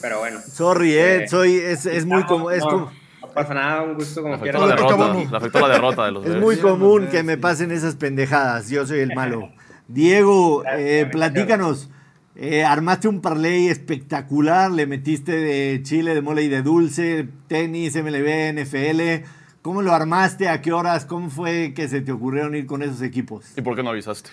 [0.00, 0.40] pero bueno.
[0.40, 3.82] Sorry, eh, Eh, soy, es, es muy no, como, es no, como, no pasa nada,
[3.82, 4.62] un gusto como quieras.
[4.62, 5.14] la derrota.
[5.14, 8.70] Le afectó la derrota de los es muy común que me pasen esas pendejadas.
[8.70, 9.52] Yo soy el malo.
[9.86, 11.90] Diego, eh, platícanos.
[12.34, 17.94] Eh, armaste un parlay espectacular, le metiste de chile, de mole y de dulce, tenis,
[17.94, 19.26] MLB, NFL.
[19.60, 20.48] ¿Cómo lo armaste?
[20.48, 21.04] ¿A qué horas?
[21.04, 23.52] ¿Cómo fue que se te ocurrieron ir con esos equipos?
[23.56, 24.30] ¿Y por qué no avisaste?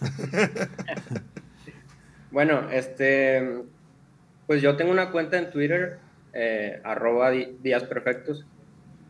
[2.34, 3.62] Bueno, este,
[4.48, 5.98] pues yo tengo una cuenta en Twitter,
[6.32, 8.44] eh, arroba días perfectos,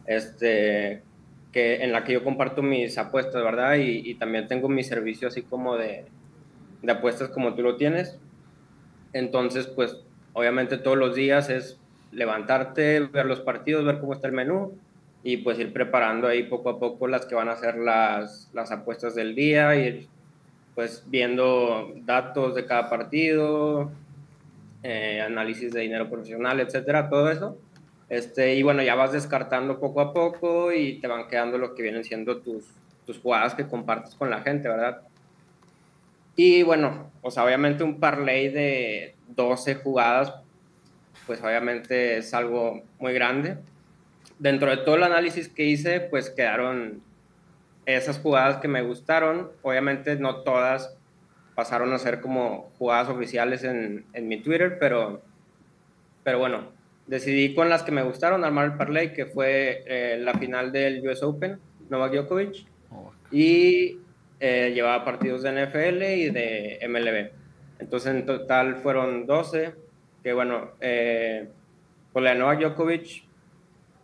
[0.05, 1.01] este,
[1.51, 3.77] que, en la que yo comparto mis apuestas, ¿verdad?
[3.77, 6.05] Y, y también tengo mi servicio así como de,
[6.83, 8.19] de apuestas como tú lo tienes.
[9.15, 9.97] Entonces, pues,
[10.35, 11.79] obviamente todos los días es
[12.13, 14.77] levantarte, ver los partidos, ver cómo está el menú
[15.23, 18.71] y pues ir preparando ahí poco a poco las que van a ser las, las
[18.71, 20.07] apuestas del día, ir
[20.75, 23.91] pues viendo datos de cada partido,
[24.83, 27.57] eh, análisis de dinero profesional, etcétera, todo eso.
[28.09, 31.83] Este, y bueno, ya vas descartando poco a poco y te van quedando lo que
[31.83, 32.67] vienen siendo tus,
[33.07, 35.01] tus jugadas que compartes con la gente, ¿verdad?
[36.37, 40.35] Y bueno, o sea, obviamente un parlay de 12 jugadas,
[41.27, 43.59] pues obviamente es algo muy grande.
[44.39, 47.03] Dentro de todo el análisis que hice, pues quedaron
[47.87, 49.51] esas jugadas que me gustaron.
[49.63, 50.97] Obviamente no todas
[51.55, 55.23] pasaron a ser como jugadas oficiales en, en mi Twitter, pero,
[56.25, 56.73] pero bueno,
[57.07, 61.07] decidí con las que me gustaron armar el parlay, que fue eh, la final del
[61.07, 61.59] US Open,
[61.91, 62.67] Novak Djokovic,
[63.31, 63.99] y
[64.41, 67.31] eh, llevaba partidos de NFL y de MLB.
[67.81, 69.75] Entonces en total fueron 12,
[70.23, 71.49] que bueno, eh,
[72.13, 73.25] por la Novak Djokovic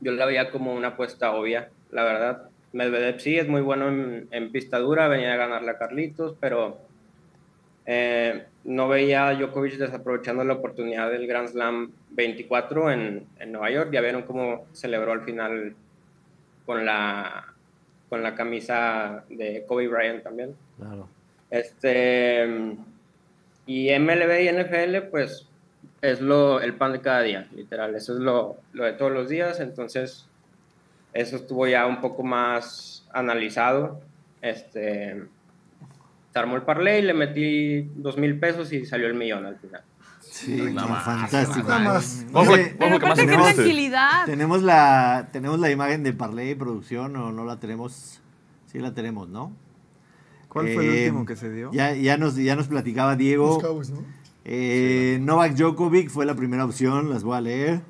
[0.00, 2.50] yo la veía como una apuesta obvia, la verdad.
[2.72, 6.78] Medvedev sí es muy bueno en, en pista dura, venía a ganarle a Carlitos, pero
[7.86, 13.70] eh, no veía a Djokovic desaprovechando la oportunidad del Grand Slam 24 en, en Nueva
[13.70, 13.90] York.
[13.92, 15.74] Ya vieron cómo celebró al final
[16.66, 17.49] con la,
[18.10, 20.54] con la camisa de Kobe Bryant también.
[20.76, 21.08] Claro.
[21.48, 22.46] Este,
[23.66, 25.46] y MLB y NFL, pues
[26.02, 27.94] es lo, el pan de cada día, literal.
[27.94, 29.60] Eso es lo, lo de todos los días.
[29.60, 30.26] Entonces,
[31.12, 34.00] eso estuvo ya un poco más analizado.
[34.42, 35.22] Este,
[36.32, 39.82] se armó el parlay, le metí dos mil pesos y salió el millón al final.
[40.30, 41.68] Sí, Nada no, más, fantástico.
[41.68, 42.24] nada más.
[42.30, 43.54] ¿Cuál fue- Oye, cuál fue Pero el que más qué tenemos?
[43.54, 44.24] tranquilidad.
[44.26, 48.20] ¿Tenemos la, ¿Tenemos la imagen de Parley producción o no la tenemos?
[48.66, 49.52] Sí la tenemos, ¿no?
[50.48, 51.70] ¿Cuál fue el Eh, último que se dio?
[51.72, 53.54] Ya, ya, nos, ya nos platicaba Diego.
[53.54, 53.98] Los Cowboys, ¿no?
[54.44, 57.82] Eh, Novak Djokovic fue la primera opción, las voy a leer.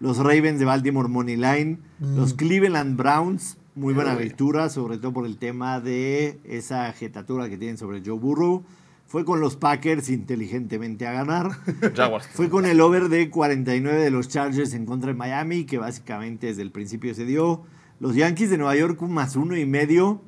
[0.00, 1.78] Los Ravens de Baltimore Money Line.
[2.00, 7.58] Los Cleveland Browns, muy buena lectura, sobre todo por el tema de esa jetatura que
[7.58, 8.62] tienen sobre Joe Burrow.
[9.08, 11.50] Fue con los Packers inteligentemente a ganar.
[11.96, 12.28] Jaguars.
[12.28, 16.46] Fue con el over de 49 de los Chargers en contra de Miami, que básicamente
[16.48, 17.62] desde el principio se dio.
[18.00, 20.20] Los Yankees de Nueva York más uno y medio,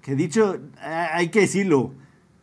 [0.00, 1.92] que dicho, eh, hay que decirlo,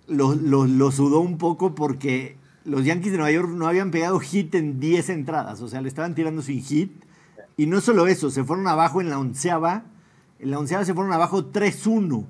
[0.07, 2.35] lo, lo- lo sudó un poco porque
[2.65, 5.87] los Yankees de Nueva York no habían pegado hit en 10 entradas, o sea, le
[5.87, 6.91] estaban tirando sin hit.
[7.55, 9.85] Y no solo eso, se fueron abajo en la onceava,
[10.39, 12.25] en la onceava se fueron abajo 3-1.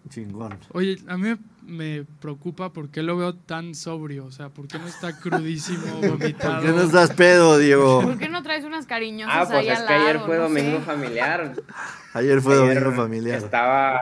[0.09, 0.57] Chingón.
[0.73, 1.35] Oye, a mí
[1.65, 4.25] me preocupa porque lo veo tan sobrio.
[4.25, 6.61] O sea, ¿por qué no está crudísimo, vomitado?
[6.61, 8.01] ¿Por qué no estás pedo, Diego?
[8.01, 10.27] ¿Por qué no traes unas cariñosas Ah, pues ahí es al que ayer lado?
[10.27, 10.83] fue No domingo sé.
[10.85, 11.53] familiar.
[12.13, 13.37] Ayer fue Ayer domingo familiar.
[13.37, 13.99] Estaba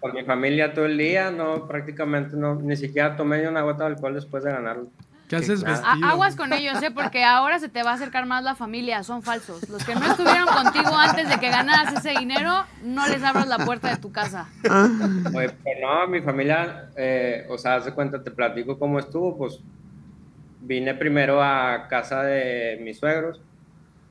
[0.00, 3.84] con mi familia todo el día, no, prácticamente no, ni siquiera tomé ni una gota
[3.84, 4.88] de alcohol después de ganarlo.
[5.28, 6.06] ¿Qué haces vestido?
[6.06, 6.90] aguas con ellos, ¿eh?
[6.90, 9.02] Porque ahora se te va a acercar más la familia.
[9.02, 9.68] Son falsos.
[9.68, 13.58] Los que no estuvieron contigo antes de que ganaras ese dinero, no les abras la
[13.58, 14.48] puerta de tu casa.
[15.34, 19.60] Oye, pues no, mi familia, eh, o sea, hace cuenta, te platico cómo estuvo, pues
[20.60, 23.40] vine primero a casa de mis suegros,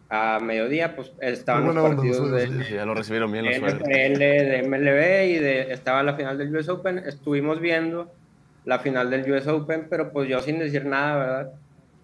[0.09, 3.53] a mediodía, pues estaban los buena onda, partidos de, Sí, ya lo recibieron bien los
[3.53, 3.87] de suegros.
[3.87, 8.11] De MLB y de, estaba la final del US Open, estuvimos viendo
[8.65, 11.53] la final del US Open, pero pues yo sin decir nada, ¿verdad?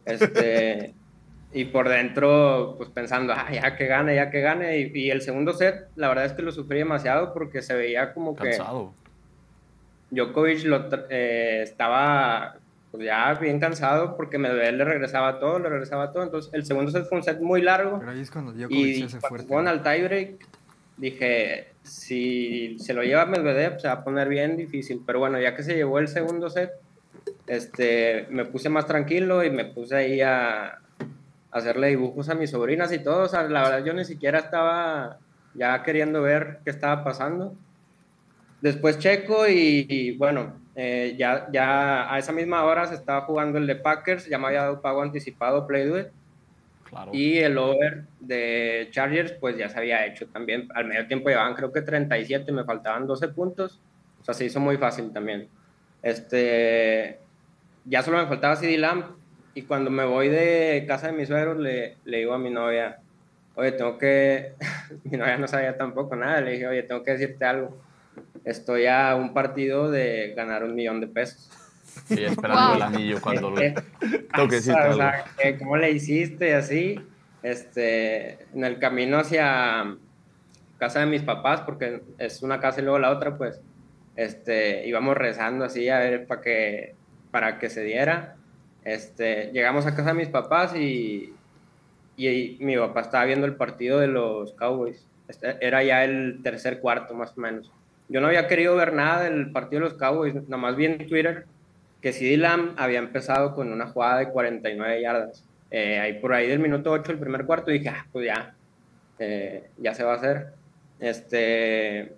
[0.06, 0.94] Este,
[1.54, 5.22] y por dentro, pues pensando, ah, ya que gane, ya que gane, y, y el
[5.22, 8.50] segundo set, la verdad es que lo sufrí demasiado porque se veía como que...
[8.50, 8.94] Cansado.
[10.12, 12.58] Djokovic lo eh, estaba
[12.92, 16.24] pues, ya bien cansado porque Medvedev le regresaba todo, le regresaba todo.
[16.24, 17.98] Entonces, el segundo set fue un set muy largo.
[18.00, 19.48] Pero ahí es cuando Djokovic Y se hace cuando fuerte.
[19.48, 20.48] fueron al tiebreak,
[20.98, 25.02] dije, si se lo lleva Medvedev, se va a poner bien difícil.
[25.06, 26.72] Pero bueno, ya que se llevó el segundo set,
[27.48, 30.80] este, me puse más tranquilo y me puse ahí a,
[31.52, 33.24] hacerle dibujos a mis sobrinas y todo.
[33.24, 35.18] O sea, la verdad, yo ni siquiera estaba
[35.54, 37.56] ya queriendo ver qué estaba pasando.
[38.62, 43.68] Después checo y, bueno, eh, ya, ya a esa misma hora se estaba jugando el
[43.68, 46.06] de Packers, ya me había dado pago anticipado Play Do.
[46.92, 47.12] Claro.
[47.14, 50.68] Y el over de Chargers, pues ya se había hecho también.
[50.76, 53.80] Al medio tiempo llevaban creo que 37, me faltaban 12 puntos.
[54.20, 55.48] O sea, se hizo muy fácil también.
[56.04, 57.18] Este,
[57.86, 59.06] ya solo me faltaba CD Lamb.
[59.54, 63.00] Y cuando me voy de casa de mis suegros, le, le digo a mi novia,
[63.56, 64.54] oye, tengo que...
[65.06, 66.42] mi novia no sabía tampoco nada.
[66.42, 67.78] Le dije, oye, tengo que decirte algo.
[68.44, 71.50] Estoy a un partido de ganar un millón de pesos.
[72.10, 72.76] Y esperando Wow.
[72.76, 73.60] el anillo cuando lo...
[73.60, 73.84] Este,
[74.50, 75.26] decirte o sea,
[75.60, 77.00] ¿Cómo le hiciste y así?
[77.44, 79.98] Este, en el camino hacia
[80.78, 83.62] casa de mis papás, porque es una casa y luego la otra, pues,
[84.16, 86.96] este, íbamos rezando así a ver para que,
[87.32, 88.36] para que se diera.
[88.84, 91.34] Este, llegamos a casa de mis papás y,
[92.18, 95.08] y, mi papá estaba viendo el partido de los Cowboys.
[95.28, 97.72] Este, Era ya el tercer cuarto, más o menos.
[98.10, 101.46] Yo no había querido ver nada del partido de los Cowboys, nomás vi en Twitter
[102.02, 105.44] que CD Lamb había empezado con una jugada de 49 yardas.
[105.70, 108.54] Eh, ahí por ahí del minuto 8 el primer cuarto dije, ah, pues ya,
[109.20, 110.48] eh, ya se va a hacer.
[111.00, 112.14] Este,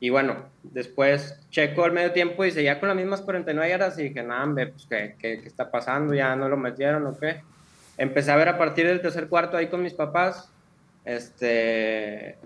[0.00, 4.04] y bueno, después checo al medio tiempo y seguía con las mismas 49 yardas y
[4.04, 6.14] dije, nada, pues ¿qué, qué, qué está pasando?
[6.14, 7.42] ¿Ya no lo metieron o qué?
[7.96, 10.50] Empecé a ver a partir del tercer cuarto ahí con mis papás.
[11.04, 12.36] Este,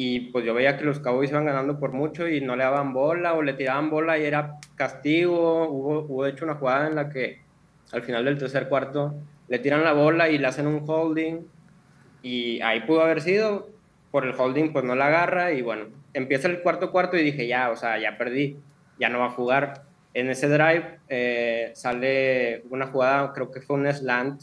[0.00, 2.92] y pues yo veía que los Cowboys iban ganando por mucho y no le daban
[2.92, 5.68] bola o le tiraban bola y era castigo.
[5.68, 7.40] Hubo, hubo de hecho una jugada en la que
[7.90, 9.16] al final del tercer cuarto
[9.48, 11.40] le tiran la bola y le hacen un holding
[12.22, 13.70] y ahí pudo haber sido.
[14.12, 17.48] Por el holding pues no la agarra y bueno, empieza el cuarto cuarto y dije
[17.48, 18.56] ya, o sea, ya perdí,
[19.00, 19.82] ya no va a jugar.
[20.14, 24.42] En ese drive eh, sale una jugada, creo que fue un slant.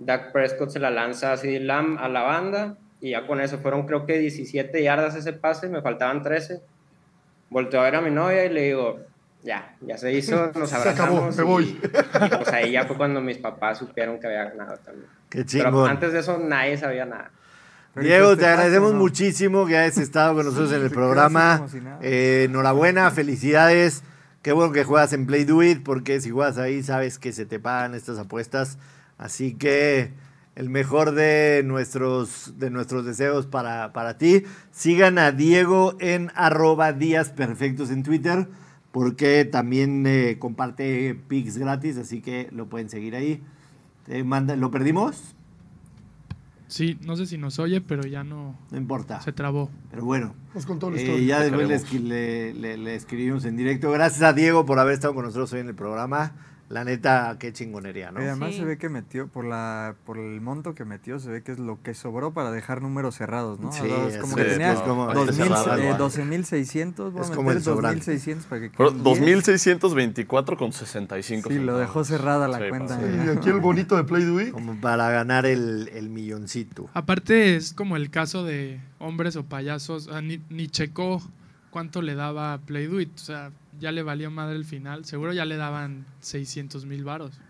[0.00, 3.86] Dak Prescott se la lanza así Lamb a la banda y ya con eso fueron
[3.86, 6.60] creo que 17 yardas ese pase, me faltaban 13.
[7.50, 9.00] Volteo a ver a mi novia y le digo,
[9.42, 11.36] ya, ya se hizo, nos Se acabó, abrazamos.
[11.36, 11.64] me y- voy.
[11.82, 15.06] y, pues ahí ya fue cuando mis papás supieron que había ganado también.
[15.30, 15.90] Qué Pero chingón.
[15.90, 17.30] antes de eso nadie sabía nada.
[17.94, 18.98] Pero Diego, ¿y te agradecemos no?
[18.98, 21.66] muchísimo que hayas estado con nosotros en el programa.
[22.02, 24.02] Eh, enhorabuena, felicidades.
[24.42, 27.44] Qué bueno que juegas en Play Do It, porque si juegas ahí sabes que se
[27.46, 28.78] te pagan estas apuestas.
[29.16, 30.12] Así que
[30.58, 34.42] el mejor de nuestros, de nuestros deseos para, para ti.
[34.72, 38.48] Sigan a Diego en arroba días perfectos en Twitter,
[38.90, 43.40] porque también eh, comparte pics gratis, así que lo pueden seguir ahí.
[44.04, 45.36] Te manda- ¿Lo perdimos?
[46.66, 49.20] Sí, no sé si nos oye, pero ya no No importa.
[49.22, 49.70] se trabó.
[49.92, 51.26] Pero bueno, Nos contó la eh, historia.
[51.26, 53.90] ya después le- le escribimos en directo.
[53.92, 56.32] Gracias a Diego por haber estado con nosotros hoy en el programa.
[56.68, 58.20] La neta, qué chingonería, ¿no?
[58.20, 58.58] Y además Sí.
[58.58, 61.58] se ve que metió, por la por el monto que metió, se ve que es
[61.58, 63.72] lo que sobró para dejar números cerrados, ¿no?
[63.72, 65.96] Sí, O sea, es como es- que tenía es como- 2000, cerrado, eh, ¿no?
[65.98, 68.00] 12.600, voy Es como el meter sobrante.
[68.00, 69.18] 2.600 para que Pero queden 10.
[69.18, 71.80] 2.624 con 65 Sí, lo centavos.
[71.80, 73.00] dejó cerrada la Sí, cuenta.
[73.00, 74.52] Y aquí el bonito de Play It.
[74.52, 76.90] Como para ganar el, el milloncito.
[76.92, 81.22] Aparte es como el caso de hombres o payasos, ah, ni, ni checó
[81.70, 85.32] cuánto le daba Play Do It, o sea, ya le valió madre el final, seguro
[85.32, 87.40] ya le daban 600 mil varos.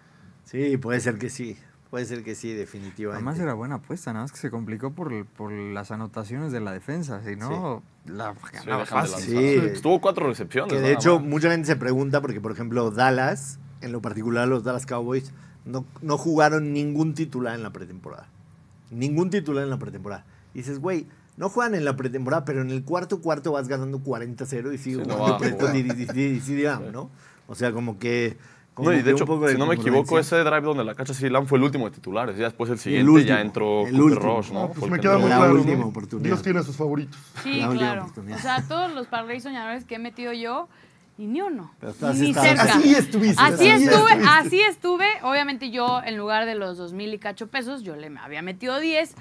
[0.44, 1.56] Sí, puede ser que sí.
[1.90, 3.16] Puede ser que sí, definitivamente.
[3.16, 6.72] Además era buena apuesta, nada más que se complicó por, por las anotaciones de la
[6.72, 9.38] defensa, si no, la Sí, ganaba dejan de fácil.
[9.38, 9.54] Sí.
[9.72, 10.70] Estuvo cuatro recepciones.
[10.72, 11.28] Que de hecho, más.
[11.28, 15.32] mucha gente se pregunta, porque por ejemplo, Dallas, en lo particular los Dallas Cowboys,
[15.64, 18.28] no, no jugaron ningún titular en la pretemporada.
[18.90, 20.26] Ningún titular en la pretemporada.
[20.52, 21.06] Y dices, güey,
[21.38, 24.96] no juegan en la pretemporada, pero en el cuarto cuarto vas ganando 40-0 y sigue
[25.02, 25.76] Sí, no jugando va a Preston jugar.
[25.76, 27.10] y- y- y- y CD Lamb, ¿no?
[27.46, 28.36] O sea, como que.
[28.74, 30.94] como No, y de hecho, poco de si no me equivoco, ese drive donde la
[30.94, 32.36] cacha CD Lamb fue el último de titulares.
[32.36, 34.18] Ya después el siguiente último, ya entró el Cooper.
[34.18, 34.60] Rush, ¿no?
[34.60, 35.54] No, Fue pues me que queda muy La claro.
[35.54, 35.60] ¿no?
[35.60, 36.26] última oportunidad.
[36.28, 37.18] Dios tiene a sus favoritos.
[37.42, 38.06] Sí, claro.
[38.34, 40.68] O sea, todos los parlays soñadores que he metido yo,
[41.18, 41.72] y ni uno.
[41.82, 42.62] Ni estás- cerca.
[42.62, 43.42] Así estuviste.
[43.42, 44.28] Así así estuve, estuviste.
[44.28, 45.06] así estuve.
[45.22, 48.78] Obviamente yo, en lugar de los dos mil y cacho pesos, yo le había metido
[48.78, 49.14] 10.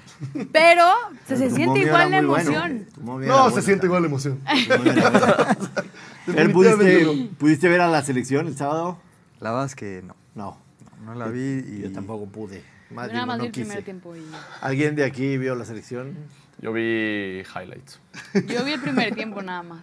[0.52, 0.84] Pero
[1.26, 2.50] se, siente igual la bueno.
[2.50, 2.86] emoción.
[3.02, 4.40] No, se siente igual la emoción.
[6.52, 8.98] ¿pudiste, ¿Pudiste ver a la selección el sábado?
[9.40, 10.58] La verdad es que no, No,
[11.04, 12.62] no la vi y yo tampoco pude.
[12.90, 13.66] Más Yo digo, nada más no vi el quise.
[13.66, 14.16] primer tiempo.
[14.16, 14.22] Y
[14.60, 16.16] ¿Alguien de aquí vio la selección?
[16.60, 18.00] Yo vi highlights.
[18.46, 19.80] yo vi el primer tiempo nada más.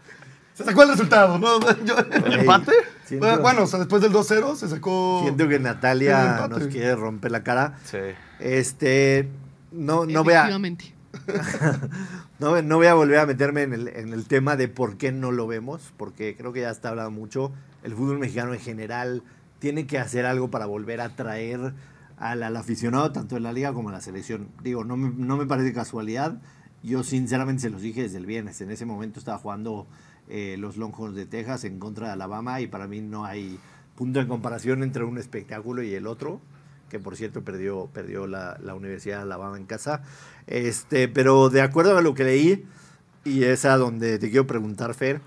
[0.55, 1.59] Se sacó el resultado, ¿no?
[1.85, 2.71] Yo- ¿El empate?
[3.05, 5.19] Siento, bueno, o sea, después del 2-0 se sacó.
[5.21, 7.75] siento que Natalia nos quiere romper la cara.
[7.83, 7.97] Sí.
[8.39, 9.29] Este,
[9.71, 10.95] no, no voy a, Efectivamente.
[12.39, 15.11] no, no voy a volver a meterme en el, en el tema de por qué
[15.11, 17.51] no lo vemos, porque creo que ya está hablando mucho.
[17.83, 19.23] El fútbol mexicano en general
[19.59, 21.73] tiene que hacer algo para volver a traer
[22.17, 24.49] al, al aficionado, tanto en la liga como en la selección.
[24.63, 26.37] Digo, no me, no me parece casualidad.
[26.83, 28.61] Yo sinceramente se los dije desde el viernes.
[28.61, 29.87] En ese momento estaba jugando
[30.29, 33.59] eh, los Longhorns de Texas en contra de Alabama y para mí no hay
[33.95, 36.41] punto de comparación entre un espectáculo y el otro
[36.89, 40.03] que por cierto perdió, perdió la, la Universidad de Alabama en casa.
[40.47, 42.65] Este, pero de acuerdo a lo que leí,
[43.23, 45.21] y es a donde te quiero preguntar, Fer,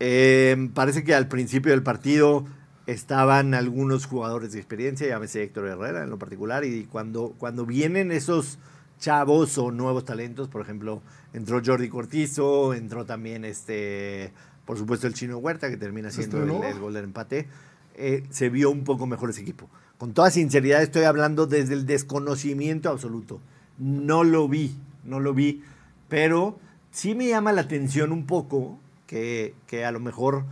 [0.00, 2.44] eh, parece que al principio del partido
[2.86, 8.12] estaban algunos jugadores de experiencia, llámese Héctor Herrera en lo particular, y cuando, cuando vienen
[8.12, 8.58] esos
[9.02, 11.02] chavos o nuevos talentos, por ejemplo,
[11.34, 14.32] entró Jordi Cortizo, entró también este,
[14.64, 17.48] por supuesto el Chino Huerta, que termina siendo el, el gol del empate,
[17.96, 19.68] eh, se vio un poco mejor ese equipo.
[19.98, 23.40] Con toda sinceridad estoy hablando desde el desconocimiento absoluto.
[23.76, 25.62] No lo vi, no lo vi,
[26.08, 26.58] pero
[26.92, 28.78] sí me llama la atención un poco
[29.08, 30.44] que, que a lo mejor,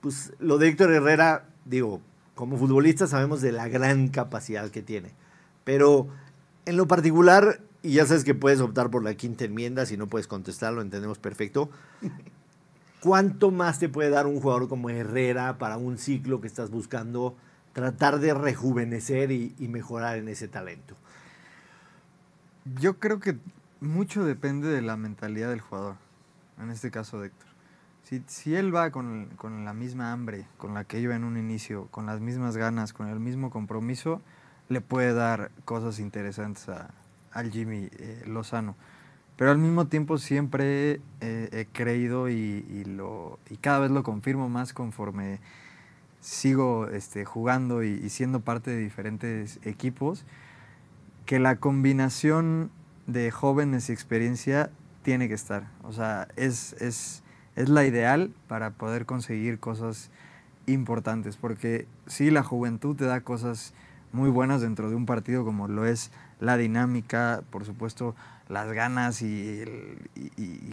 [0.00, 2.00] pues lo de Héctor Herrera, digo,
[2.34, 5.10] como futbolista sabemos de la gran capacidad que tiene,
[5.64, 6.08] pero
[6.64, 10.06] en lo particular, y ya sabes que puedes optar por la quinta enmienda, si no
[10.06, 11.70] puedes contestar, lo entendemos perfecto.
[13.00, 17.36] ¿Cuánto más te puede dar un jugador como Herrera para un ciclo que estás buscando
[17.72, 20.94] tratar de rejuvenecer y, y mejorar en ese talento?
[22.80, 23.38] Yo creo que
[23.80, 25.96] mucho depende de la mentalidad del jugador,
[26.60, 27.48] en este caso de Héctor.
[28.04, 31.36] Si, si él va con, con la misma hambre con la que iba en un
[31.36, 34.22] inicio, con las mismas ganas, con el mismo compromiso,
[34.68, 36.90] le puede dar cosas interesantes a,
[37.32, 38.76] al Jimmy eh, Lozano.
[39.36, 44.48] Pero al mismo tiempo siempre eh, he creído y, lo, y cada vez lo confirmo
[44.48, 45.40] más conforme
[46.20, 50.24] sigo este, jugando y, y siendo parte de diferentes equipos,
[51.26, 52.70] que la combinación
[53.06, 54.70] de jóvenes y experiencia
[55.02, 55.68] tiene que estar.
[55.82, 57.22] O sea, es, es,
[57.56, 60.10] es la ideal para poder conseguir cosas
[60.66, 63.74] importantes, porque sí, la juventud te da cosas
[64.12, 66.12] muy buenas dentro de un partido como lo es
[66.42, 68.16] la dinámica, por supuesto,
[68.48, 69.64] las ganas y,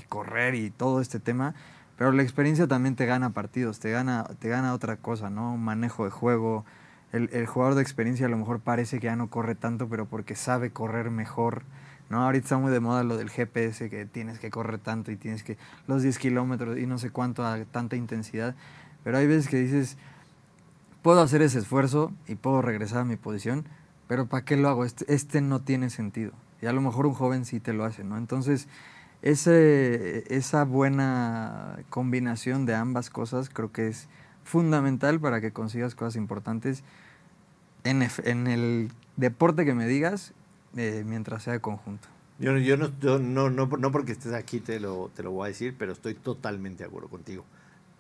[0.09, 1.53] correr y todo este tema,
[1.95, 5.57] pero la experiencia también te gana partidos, te gana, te gana otra cosa, ¿no?
[5.57, 6.65] Manejo de juego.
[7.11, 10.05] El, el jugador de experiencia a lo mejor parece que ya no corre tanto, pero
[10.05, 11.63] porque sabe correr mejor.
[12.09, 12.23] ¿no?
[12.23, 15.43] Ahorita está muy de moda lo del GPS, que tienes que correr tanto y tienes
[15.43, 15.57] que
[15.87, 18.55] los 10 kilómetros y no sé cuánto a tanta intensidad.
[19.03, 19.97] Pero hay veces que dices,
[21.03, 23.65] puedo hacer ese esfuerzo y puedo regresar a mi posición,
[24.09, 24.85] pero ¿para qué lo hago?
[24.85, 26.31] Este, este no tiene sentido.
[26.63, 28.17] Y a lo mejor un joven sí te lo hace, ¿no?
[28.17, 28.67] Entonces,
[29.21, 34.07] ese, esa buena combinación de ambas cosas creo que es
[34.43, 36.83] fundamental para que consigas cosas importantes
[37.83, 38.01] en,
[38.47, 40.33] el deporte que me digas,
[40.75, 42.07] eh, mientras sea de conjunto.
[42.39, 45.45] Yo, yo no, yo no, no, no porque estés aquí te lo, te lo voy
[45.45, 47.45] a decir, pero estoy totalmente de acuerdo contigo.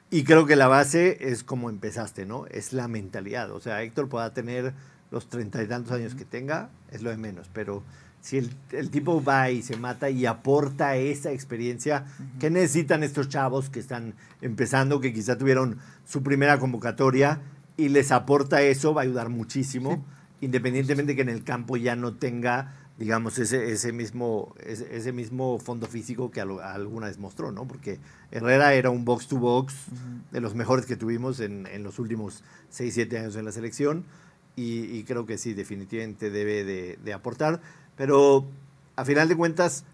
[0.09, 2.47] Y creo que la base es como empezaste, ¿no?
[2.47, 3.51] Es la mentalidad.
[3.51, 4.73] O sea, Héctor pueda tener
[5.11, 7.83] los treinta y tantos años que tenga, es lo de menos, pero
[8.21, 12.05] si el, el tipo va y se mata y aporta esa experiencia,
[12.39, 17.39] ¿qué necesitan estos chavos que están empezando, que quizá tuvieron su primera convocatoria
[17.77, 20.03] y les aporta eso, va a ayudar muchísimo,
[20.41, 25.59] independientemente que en el campo ya no tenga, digamos, ese, ese, mismo, ese, ese mismo
[25.59, 27.67] fondo físico que alguna vez mostró, ¿no?
[27.67, 27.99] Porque
[28.31, 29.73] Herrera era un box to box
[30.31, 34.03] de los mejores que tuvimos en, en los últimos 6, 7 años en la selección
[34.61, 37.61] y, creo que sí, definitivamente debe de, aportar.
[37.95, 38.45] Pero
[38.95, 39.85] a final de cuentas,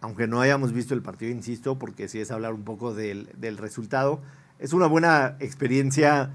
[0.00, 3.56] aunque no hayamos visto el partido, insisto, porque sí es hablar un poco del, del
[3.56, 4.20] resultado,
[4.58, 6.32] es una buena experiencia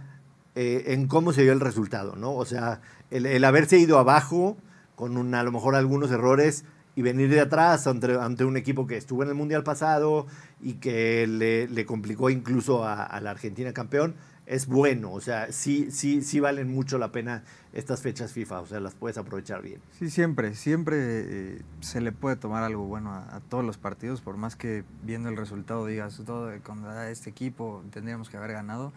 [0.55, 2.33] eh, en cómo se dio el resultado, ¿no?
[2.33, 2.79] O sea,
[3.11, 4.55] el, haberse ido abajo
[4.95, 6.63] con un- a lo mejor algunos errores
[6.95, 10.27] y venir de atrás ante, ante un equipo que estuvo en el Mundial pasado
[10.61, 14.15] y que le, complicó incluso a la Argentina campeón,
[14.45, 15.11] es bueno.
[15.11, 18.61] O sea, sí, sí, sí valen mucho la pena estas fechas FIFA.
[18.61, 19.79] O sea, las puedes aprovechar bien.
[19.97, 24.21] Sí, siempre, siempre eh, se le puede tomar algo bueno a, a todos los partidos,
[24.21, 28.87] por más que viendo el resultado digas, todo contra este equipo tendríamos que haber ganado.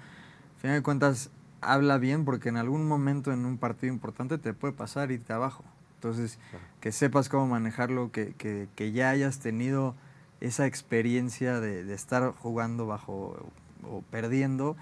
[0.56, 1.30] Al final de cuentas,
[1.60, 5.64] habla bien porque en algún momento en un partido importante te puede pasar irte abajo.
[5.96, 6.38] Entonces,
[6.80, 9.94] que sepas cómo manejarlo, que, que- que ya hayas tenido
[10.40, 13.36] esa experiencia de, de estar jugando bajo
[13.82, 14.76] o perdiendo,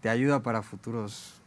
[0.00, 1.40] te ayuda para futuros,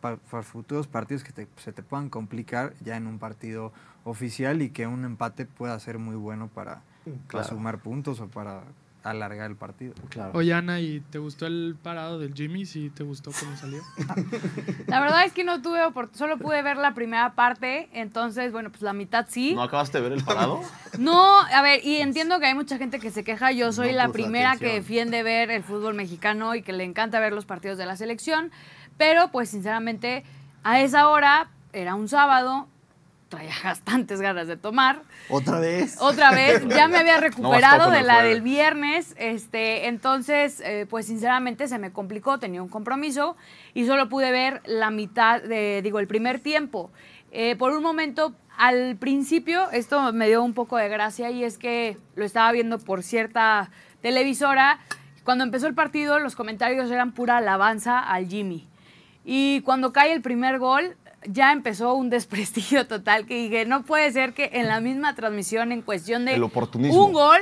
[0.00, 3.72] para futuros partidos que te- se te puedan complicar ya en un partido
[4.04, 6.82] oficial y que un empate pueda ser muy bueno para,
[7.44, 8.62] sumar puntos o para
[9.10, 9.94] alargar el partido.
[10.08, 10.32] Claro.
[10.34, 12.66] Oye, Ana, ¿y te gustó el parado del Jimmy?
[12.66, 13.82] ¿Sí te gustó cómo salió?
[14.86, 18.70] La verdad es que no tuve oportunidad, solo pude ver la primera parte, entonces, bueno,
[18.70, 19.54] pues la mitad sí.
[19.54, 20.60] ¿No acabaste de ver el parado?
[20.98, 23.52] No, a ver, y entiendo que hay mucha gente que se queja.
[23.52, 27.20] Yo soy No la primera que defiende ver el fútbol mexicano y que le encanta
[27.20, 28.50] ver los partidos de la selección.
[28.96, 30.24] Pero, pues, sinceramente,
[30.62, 32.66] a esa hora, era un sábado,
[33.36, 35.02] traía bastantes ganas de tomar.
[35.28, 35.96] ¿Otra vez?
[36.00, 41.06] Otra vez, ya me había recuperado con de la del viernes, este, entonces, eh, pues
[41.06, 43.36] sinceramente se me complicó, tenía un compromiso
[43.74, 46.90] y solo pude ver la mitad de, digo, el primer tiempo.
[47.30, 51.58] Eh, por un momento, al principio, esto me dio un poco de gracia y es
[51.58, 53.70] que lo estaba viendo por cierta
[54.00, 54.78] televisora.
[55.24, 58.66] Cuando empezó el partido, los comentarios eran pura alabanza al Jimmy.
[59.24, 60.96] Y cuando cae el primer gol,
[61.28, 65.72] ya empezó un desprestigio total que dije, no puede ser que en la misma transmisión,
[65.72, 67.40] en cuestión de un gol,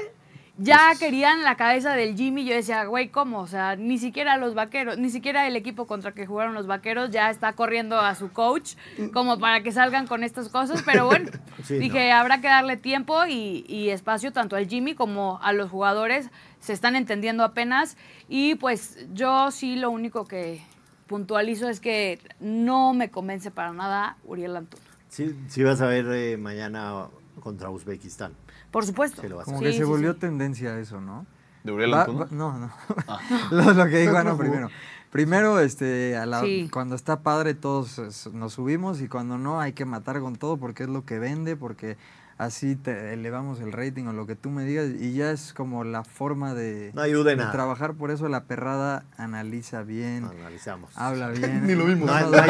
[0.56, 2.44] ya querían la cabeza del Jimmy.
[2.44, 3.40] Yo decía, güey, ¿cómo?
[3.40, 7.10] O sea, ni siquiera los vaqueros, ni siquiera el equipo contra que jugaron los vaqueros
[7.10, 8.74] ya está corriendo a su coach
[9.12, 10.82] como para que salgan con estas cosas.
[10.82, 11.30] Pero bueno,
[11.64, 15.70] Sí, dije, habrá que darle tiempo y, y espacio tanto al Jimmy como a los
[15.70, 16.30] jugadores.
[16.60, 17.96] Se están entendiendo apenas.
[18.28, 20.62] Y pues yo sí lo único que
[21.06, 24.82] puntualizo es que no me convence para nada Uriel Antuna.
[25.08, 27.06] Sí, sí vas a ver eh, mañana
[27.40, 28.32] contra Uzbekistán.
[28.70, 29.22] Por supuesto.
[29.22, 30.18] Sí lo vas a Como Sí, que se sí, volvió sí.
[30.20, 31.26] tendencia eso, ¿no?
[31.62, 32.20] ¿De Uriel Va- Antuna?
[32.24, 32.72] va- no, no.
[33.06, 33.20] Ah.
[33.50, 34.38] lo, lo que digo, no, jugó.
[34.38, 34.70] primero.
[35.10, 36.68] Primero, este, a la- Sí.
[36.72, 40.82] cuando está padre todos nos subimos y cuando no hay que matar con todo porque
[40.82, 41.96] es lo que vende, porque
[42.36, 45.84] así te elevamos el rating o lo que tú me digas y ya es como
[45.84, 47.52] la forma de, No ayuda en de nada.
[47.52, 47.94] trabajar.
[47.94, 50.90] Por eso la perrada analiza bien, Analizamos.
[50.96, 51.66] habla bien.
[51.66, 52.06] Ni lo vimos.
[52.06, 52.48] No, No, no hay-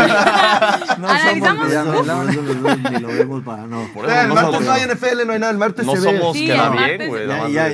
[0.99, 3.87] no Analizamos ni lo vemos para no.
[3.95, 5.53] Por Vea, eso el no martes no hay NFL, no hay nada.
[5.53, 6.19] El martes no se ve.
[6.19, 7.27] somos Sí, queda bien, güey.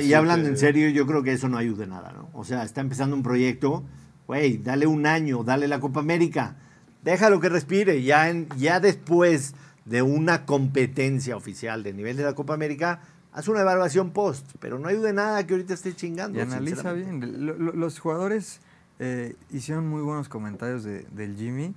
[0.07, 2.29] Ya, hablando que- en serio, yo creo que eso no ayuda nada, ¿no?
[2.33, 3.83] O sea, está empezando un proyecto,
[4.27, 6.55] güey, dale un año, dale la Copa América,
[7.03, 9.55] déjalo que respire, ya, en, ya después
[9.85, 13.01] de una competencia oficial de nivel de la Copa América,
[13.33, 16.37] haz una evaluación post, pero no ayuda en nada que ahorita esté chingando.
[16.37, 17.45] Y analiza bien.
[17.45, 18.59] Lo- lo- los jugadores
[18.99, 21.73] eh, hicieron muy buenos comentarios de- del Jimmy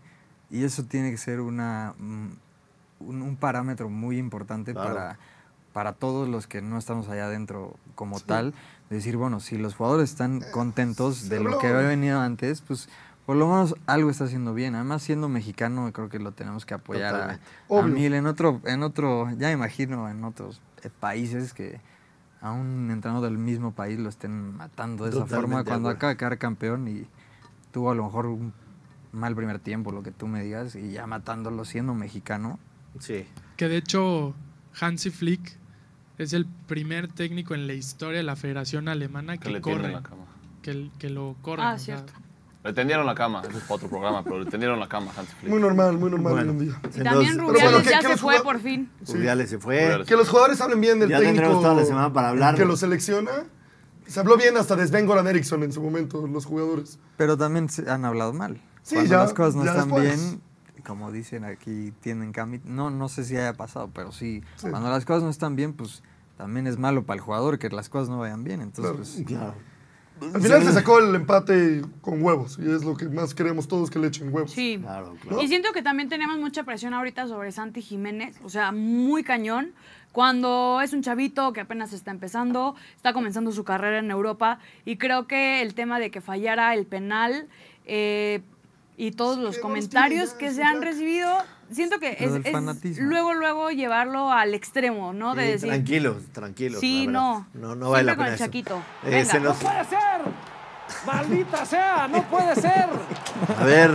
[0.50, 2.26] y eso tiene que ser una, mm,
[3.00, 4.88] un, un parámetro muy importante Claro.
[4.94, 5.18] para,
[5.72, 8.52] para todos los que no estamos allá adentro como tal.
[8.90, 12.88] Decir, bueno, si los jugadores están contentos de lo que había venido antes, pues
[13.26, 14.74] por lo menos algo está haciendo bien.
[14.74, 17.98] Además, siendo mexicano, creo que lo tenemos que apoyar a, Totalmente.
[18.00, 18.14] a mil.
[18.14, 21.80] En otro, en otro, ya me imagino en otros eh, países que
[22.40, 26.10] a un entrenador del mismo país lo estén matando de esa forma de cuando acaba
[26.10, 27.06] de quedar campeón y
[27.72, 28.52] tuvo a lo mejor un
[29.12, 32.58] mal primer tiempo, lo que tú me digas, y ya matándolo siendo mexicano.
[32.98, 33.24] Sí.
[33.56, 34.34] Que de hecho
[34.78, 35.56] Hansi Flick
[36.18, 39.74] es el primer técnico en la historia de la Federación Alemana Que que, le corre,
[39.76, 40.24] tienden la cama.
[40.62, 41.66] que, que lo corren.
[41.66, 42.12] Ah, sea, cierto.
[42.64, 45.20] Le tendieron la cama, eso es para otro programa, pero le tendieron la cama a
[45.20, 45.50] Hansi Flick.
[45.50, 46.50] Muy normal, muy normal Bueno.
[46.52, 46.80] en un día.
[46.98, 48.90] Y también Rubiales bueno, ¿qué- ya qué se fue por fin.
[49.06, 49.82] Rubiales se fue.
[49.84, 50.08] Rubiales.
[50.08, 51.60] Que los jugadores hablen bien del Ya técnico.
[51.60, 52.58] toda la semana para hablarlo.
[52.58, 53.30] Que lo selecciona.
[54.06, 56.98] Se habló bien hasta de Sven Goran Eriksson en su momento, los jugadores.
[57.18, 58.58] Pero también se han hablado mal.
[58.82, 60.18] Sí, Cuando ya- las cosas no ya están después.
[60.18, 60.42] bien,
[60.86, 62.60] como dicen aquí, tienen cambio.
[62.64, 64.68] No, no sé si haya pasado, pero sí, Sí.
[64.70, 66.02] cuando las cosas no están bien, pues
[66.38, 68.60] también es malo para el jugador que las cosas no vayan bien.
[68.62, 68.96] Entonces, Claro.
[68.96, 69.54] pues, Claro.
[70.32, 72.58] Al final se sacó el empate con huevos.
[72.58, 74.52] Y es lo que más queremos todos que le echen huevos.
[74.52, 74.78] Sí.
[74.80, 75.42] Claro, claro.
[75.42, 79.72] Y siento que también tenemos mucha presión ahorita sobre Santi Jiménez, o sea, muy cañón.
[80.12, 84.96] Cuando es un chavito que apenas está empezando, está comenzando su carrera en Europa, y
[84.96, 87.48] creo que el tema de que fallara el penal,
[87.84, 88.40] eh,
[88.96, 91.36] y todos los no comentarios que se han recibido,
[91.70, 93.06] siento que es, es fanatismo.
[93.08, 95.34] luego, luego llevarlo al extremo, ¿no?
[95.34, 96.80] De decir, tranquilos, tranquilos.
[96.80, 97.46] Sí, no.
[97.54, 98.44] No, no vale la con pena el eso.
[98.44, 98.76] Chaquito.
[99.04, 99.38] Eh, Venga.
[99.40, 100.20] nos- puede ser!
[101.06, 102.08] ¡Maldita sea!
[102.08, 102.86] ¡No puede ser!
[103.58, 103.90] A ver.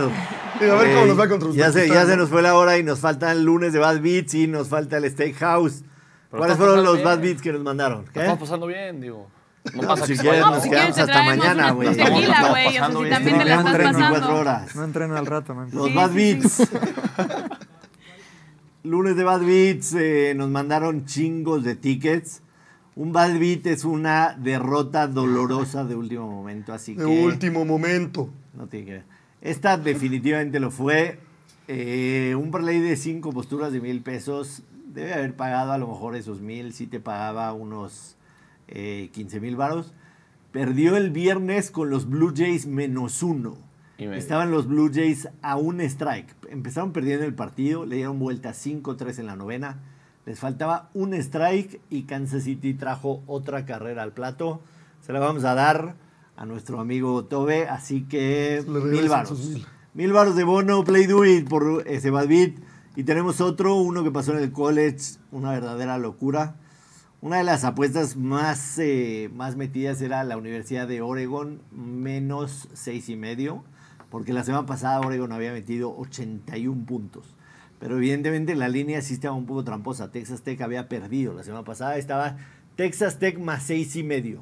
[0.60, 2.22] Digo, a ver cómo eh, nos va contra ya se, ya se ¿no?
[2.22, 4.98] nos fue la hora y nos faltan el lunes de Bad Beats y nos falta
[4.98, 5.82] el Steakhouse.
[6.30, 7.20] Pero ¿Cuáles fueron los Bad.
[7.20, 8.04] Beats que nos mandaron?
[8.12, 8.20] ¿Qué?
[8.20, 9.28] Estamos pasando bien, digo.
[9.74, 11.88] No pasa si que se quieres, vayan, nos quedamos te hasta mañana, güey.
[11.96, 12.66] tequila, güey.
[12.66, 13.10] O sea, si bien.
[13.10, 14.40] también te la Quedan estás 34 pasando.
[14.40, 14.76] horas.
[14.76, 15.78] No entreno al rato, no importa.
[15.78, 16.70] Los Sí, Bad sí, Beats.
[18.82, 22.42] Lunes de Bad Beats eh, nos mandaron chingos de tickets.
[22.96, 28.30] Un Bad Beat es una derrota dolorosa de último momento, así De que último momento.
[28.54, 29.04] no tiene que ver.
[29.42, 31.18] Esta definitivamente lo fue.
[31.68, 36.16] Eh, un parlay de cinco posturas de mil pesos debe haber pagado a lo mejor
[36.16, 36.72] esos mil.
[36.72, 38.16] Si te pagaba unos
[38.70, 39.92] eh, 15 mil varos.
[40.52, 43.56] Perdió el viernes con los Blue Jays menos uno.
[43.98, 46.34] Estaban los Blue Jays a un strike.
[46.48, 49.78] Empezaron perdiendo el partido, le dieron vuelta 5-3 en la novena.
[50.24, 54.62] Les faltaba un strike y Kansas City trajo otra carrera al plato.
[55.02, 55.96] Se la vamos a dar
[56.36, 59.48] a nuestro amigo Tobe, así que mil varos.
[59.48, 59.66] mil.
[59.92, 62.54] Mil varos de bono, Play Do It por ese Bad Beat.
[62.96, 66.56] Y tenemos otro, uno que pasó en el college, una verdadera locura.
[67.22, 73.10] Una de las apuestas más, eh, más metidas era la Universidad de Oregon, menos seis
[73.10, 73.62] y medio,
[74.08, 77.36] porque la semana pasada Oregon había metido 81 puntos.
[77.78, 80.10] Pero evidentemente la línea sí estaba un poco tramposa.
[80.10, 81.34] Texas Tech había perdido.
[81.34, 82.38] La semana pasada estaba
[82.74, 84.40] Texas Tech más seis y medio.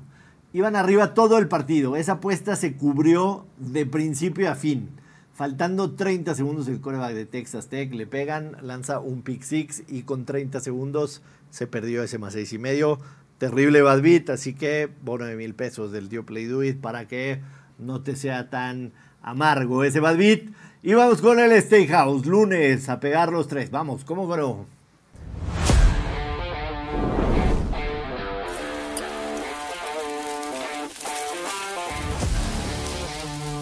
[0.53, 1.97] Iban arriba todo el partido.
[1.97, 4.91] Esa apuesta se cubrió de principio a fin.
[5.35, 10.03] Faltando 30 segundos el coreback de Texas Tech, le pegan, lanza un pick six y
[10.03, 12.99] con 30 segundos se perdió ese más seis y medio.
[13.39, 17.07] Terrible bad beat, así que bono de mil pesos del tío Play Do It para
[17.07, 17.41] que
[17.79, 18.93] no te sea tan
[19.23, 20.43] amargo ese bad beat.
[20.83, 23.71] Y vamos con el Steakhouse, lunes, a pegar los tres.
[23.71, 24.67] Vamos, ¿cómo creo?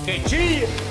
[0.05, 0.86] ¡Que chille!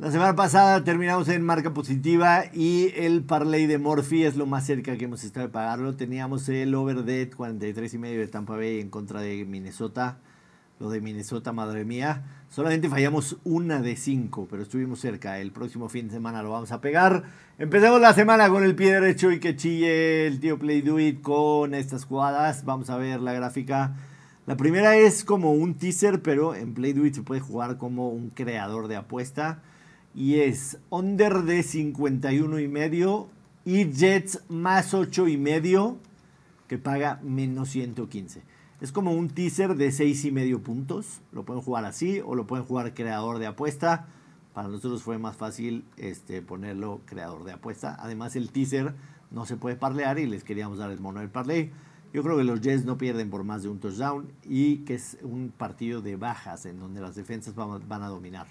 [0.00, 4.64] La semana pasada terminamos en marca positiva y el parlay de Morphy es lo más
[4.64, 5.94] cerca que hemos estado de pagarlo.
[5.94, 10.16] Teníamos el over de 43 y medio de Tampa Bay en contra de Minnesota.
[10.78, 12.22] Lo de Minnesota, madre mía.
[12.48, 15.38] Solamente fallamos una de cinco, pero estuvimos cerca.
[15.38, 17.24] El próximo fin de semana lo vamos a pegar.
[17.58, 22.06] Empezamos la semana con el pie derecho y que chille el tío Play con estas
[22.06, 22.64] jugadas.
[22.64, 23.96] Vamos a ver la gráfica.
[24.46, 28.30] La primera es como un teaser, pero en Play Do se puede jugar como un
[28.30, 29.60] creador de apuesta.
[30.14, 33.28] Y es under de 51 y medio
[33.64, 35.98] y Jets más 8 y medio
[36.66, 38.42] que paga menos 115.
[38.80, 41.20] Es como un teaser de 6 y medio puntos.
[41.32, 44.06] Lo pueden jugar así o lo pueden jugar creador de apuesta.
[44.54, 47.96] Para nosotros fue más fácil este, ponerlo creador de apuesta.
[48.00, 48.94] Además el teaser
[49.30, 51.70] no se puede parlear y les queríamos dar el mono del parlay.
[52.12, 55.18] Yo creo que los Jets no pierden por más de un touchdown y que es
[55.22, 58.46] un partido de bajas en donde las defensas van, van a dominar.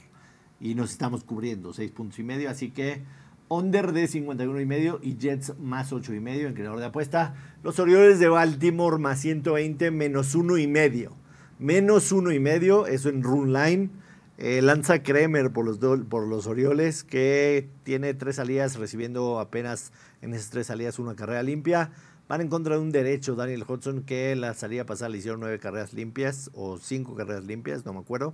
[0.59, 3.01] Y nos estamos cubriendo 6 puntos y medio, así que
[3.47, 7.33] under de 51 y medio y Jets más 8 y medio en creador de apuesta.
[7.63, 11.15] Los Orioles de Baltimore más 120 menos 1 y medio.
[11.57, 13.89] Menos 1 y medio, eso en run line.
[14.37, 19.91] Eh, lanza Kremer por los, do- por los Orioles, que tiene tres salidas, recibiendo apenas
[20.21, 21.91] en esas tres salidas una carrera limpia.
[22.29, 25.59] Van en contra de un derecho, Daniel Hudson, que la salida pasada le hicieron nueve
[25.59, 28.33] carreras limpias, o cinco carreras limpias, no me acuerdo.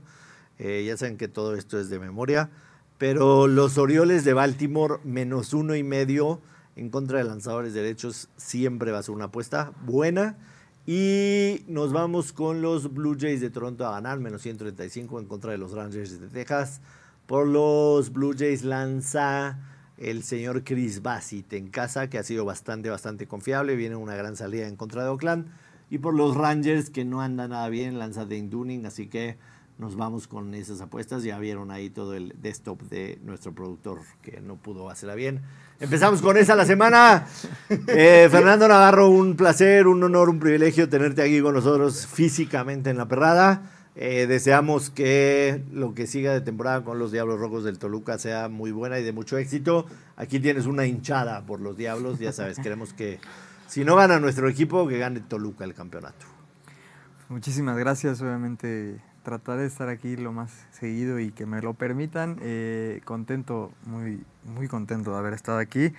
[0.59, 2.49] Eh, ya saben que todo esto es de memoria.
[2.97, 6.39] Pero los Orioles de Baltimore, menos uno y medio
[6.75, 10.37] en contra de lanzadores derechos, siempre va a ser una apuesta buena.
[10.87, 15.51] Y nos vamos con los Blue Jays de Toronto a ganar, menos 135 en contra
[15.51, 16.79] de los Rangers de Texas.
[17.25, 19.57] Por los Blue Jays lanza
[19.97, 23.75] el señor Chris Bassett en casa, que ha sido bastante, bastante confiable.
[23.75, 25.47] Viene una gran salida en contra de Oakland.
[25.89, 28.85] Y por los Rangers, que no anda nada bien, lanza Dane Dunning.
[28.85, 29.37] Así que
[29.77, 31.23] nos vamos con esas apuestas.
[31.23, 35.41] Ya vieron ahí todo el desktop de nuestro productor, que no pudo hacerla bien.
[35.79, 37.27] Empezamos con esa la semana.
[37.87, 42.97] Eh, Fernando Navarro, un placer, un honor, un privilegio tenerte aquí con nosotros físicamente en
[42.97, 43.71] la perrada.
[43.95, 48.49] Eh, deseamos que lo que siga de temporada con los Diablos Rojos del Toluca sea
[48.49, 49.85] muy buena y de mucho éxito.
[50.15, 53.19] Aquí tienes una hinchada por los Diablos, ya sabes, queremos que
[53.67, 56.25] si no gana nuestro equipo, que gane Toluca el campeonato.
[57.29, 62.37] Muchísimas gracias, obviamente trataré de estar aquí lo más seguido y que me lo permitan.
[62.41, 65.91] Eh, contento, muy, muy contento de haber estado aquí.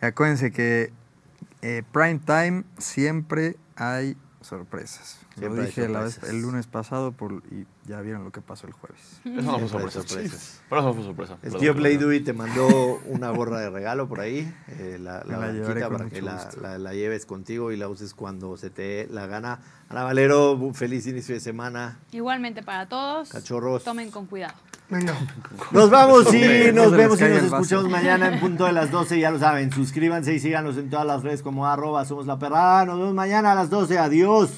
[0.00, 0.92] Y acuérdense que
[1.62, 5.18] eh, prime time siempre hay sorpresas.
[5.36, 8.66] Siempre lo dije la vez- el lunes pasado por, y ya vieron lo que pasó
[8.66, 9.20] el jueves.
[9.24, 10.38] Eso no fue sorpresa.
[10.68, 11.36] Pero eso no fue sorpresa.
[11.42, 11.74] El tío.
[11.74, 15.74] Play Dewey te mandó una gorra de regalo por ahí, eh, la, la, La llevaré
[15.86, 18.82] blanquita con para que la, la- la lleves contigo y la uses cuando se te
[18.82, 19.60] dé la gana.
[19.88, 21.98] Ana Valero, feliz inicio de semana.
[22.12, 23.28] Igualmente para todos.
[23.28, 23.84] Cachorros.
[23.84, 24.54] Tomen con cuidado.
[24.90, 25.14] Venga.
[25.70, 29.18] Nos vamos y nos vemos y nos escuchamos mañana en punto de las 12.
[29.18, 32.84] Ya lo saben, suscríbanse y síganos en todas las redes como arroba somos la perrada.
[32.84, 33.98] Nos vemos mañana a las 12.
[33.98, 34.50] Adiós.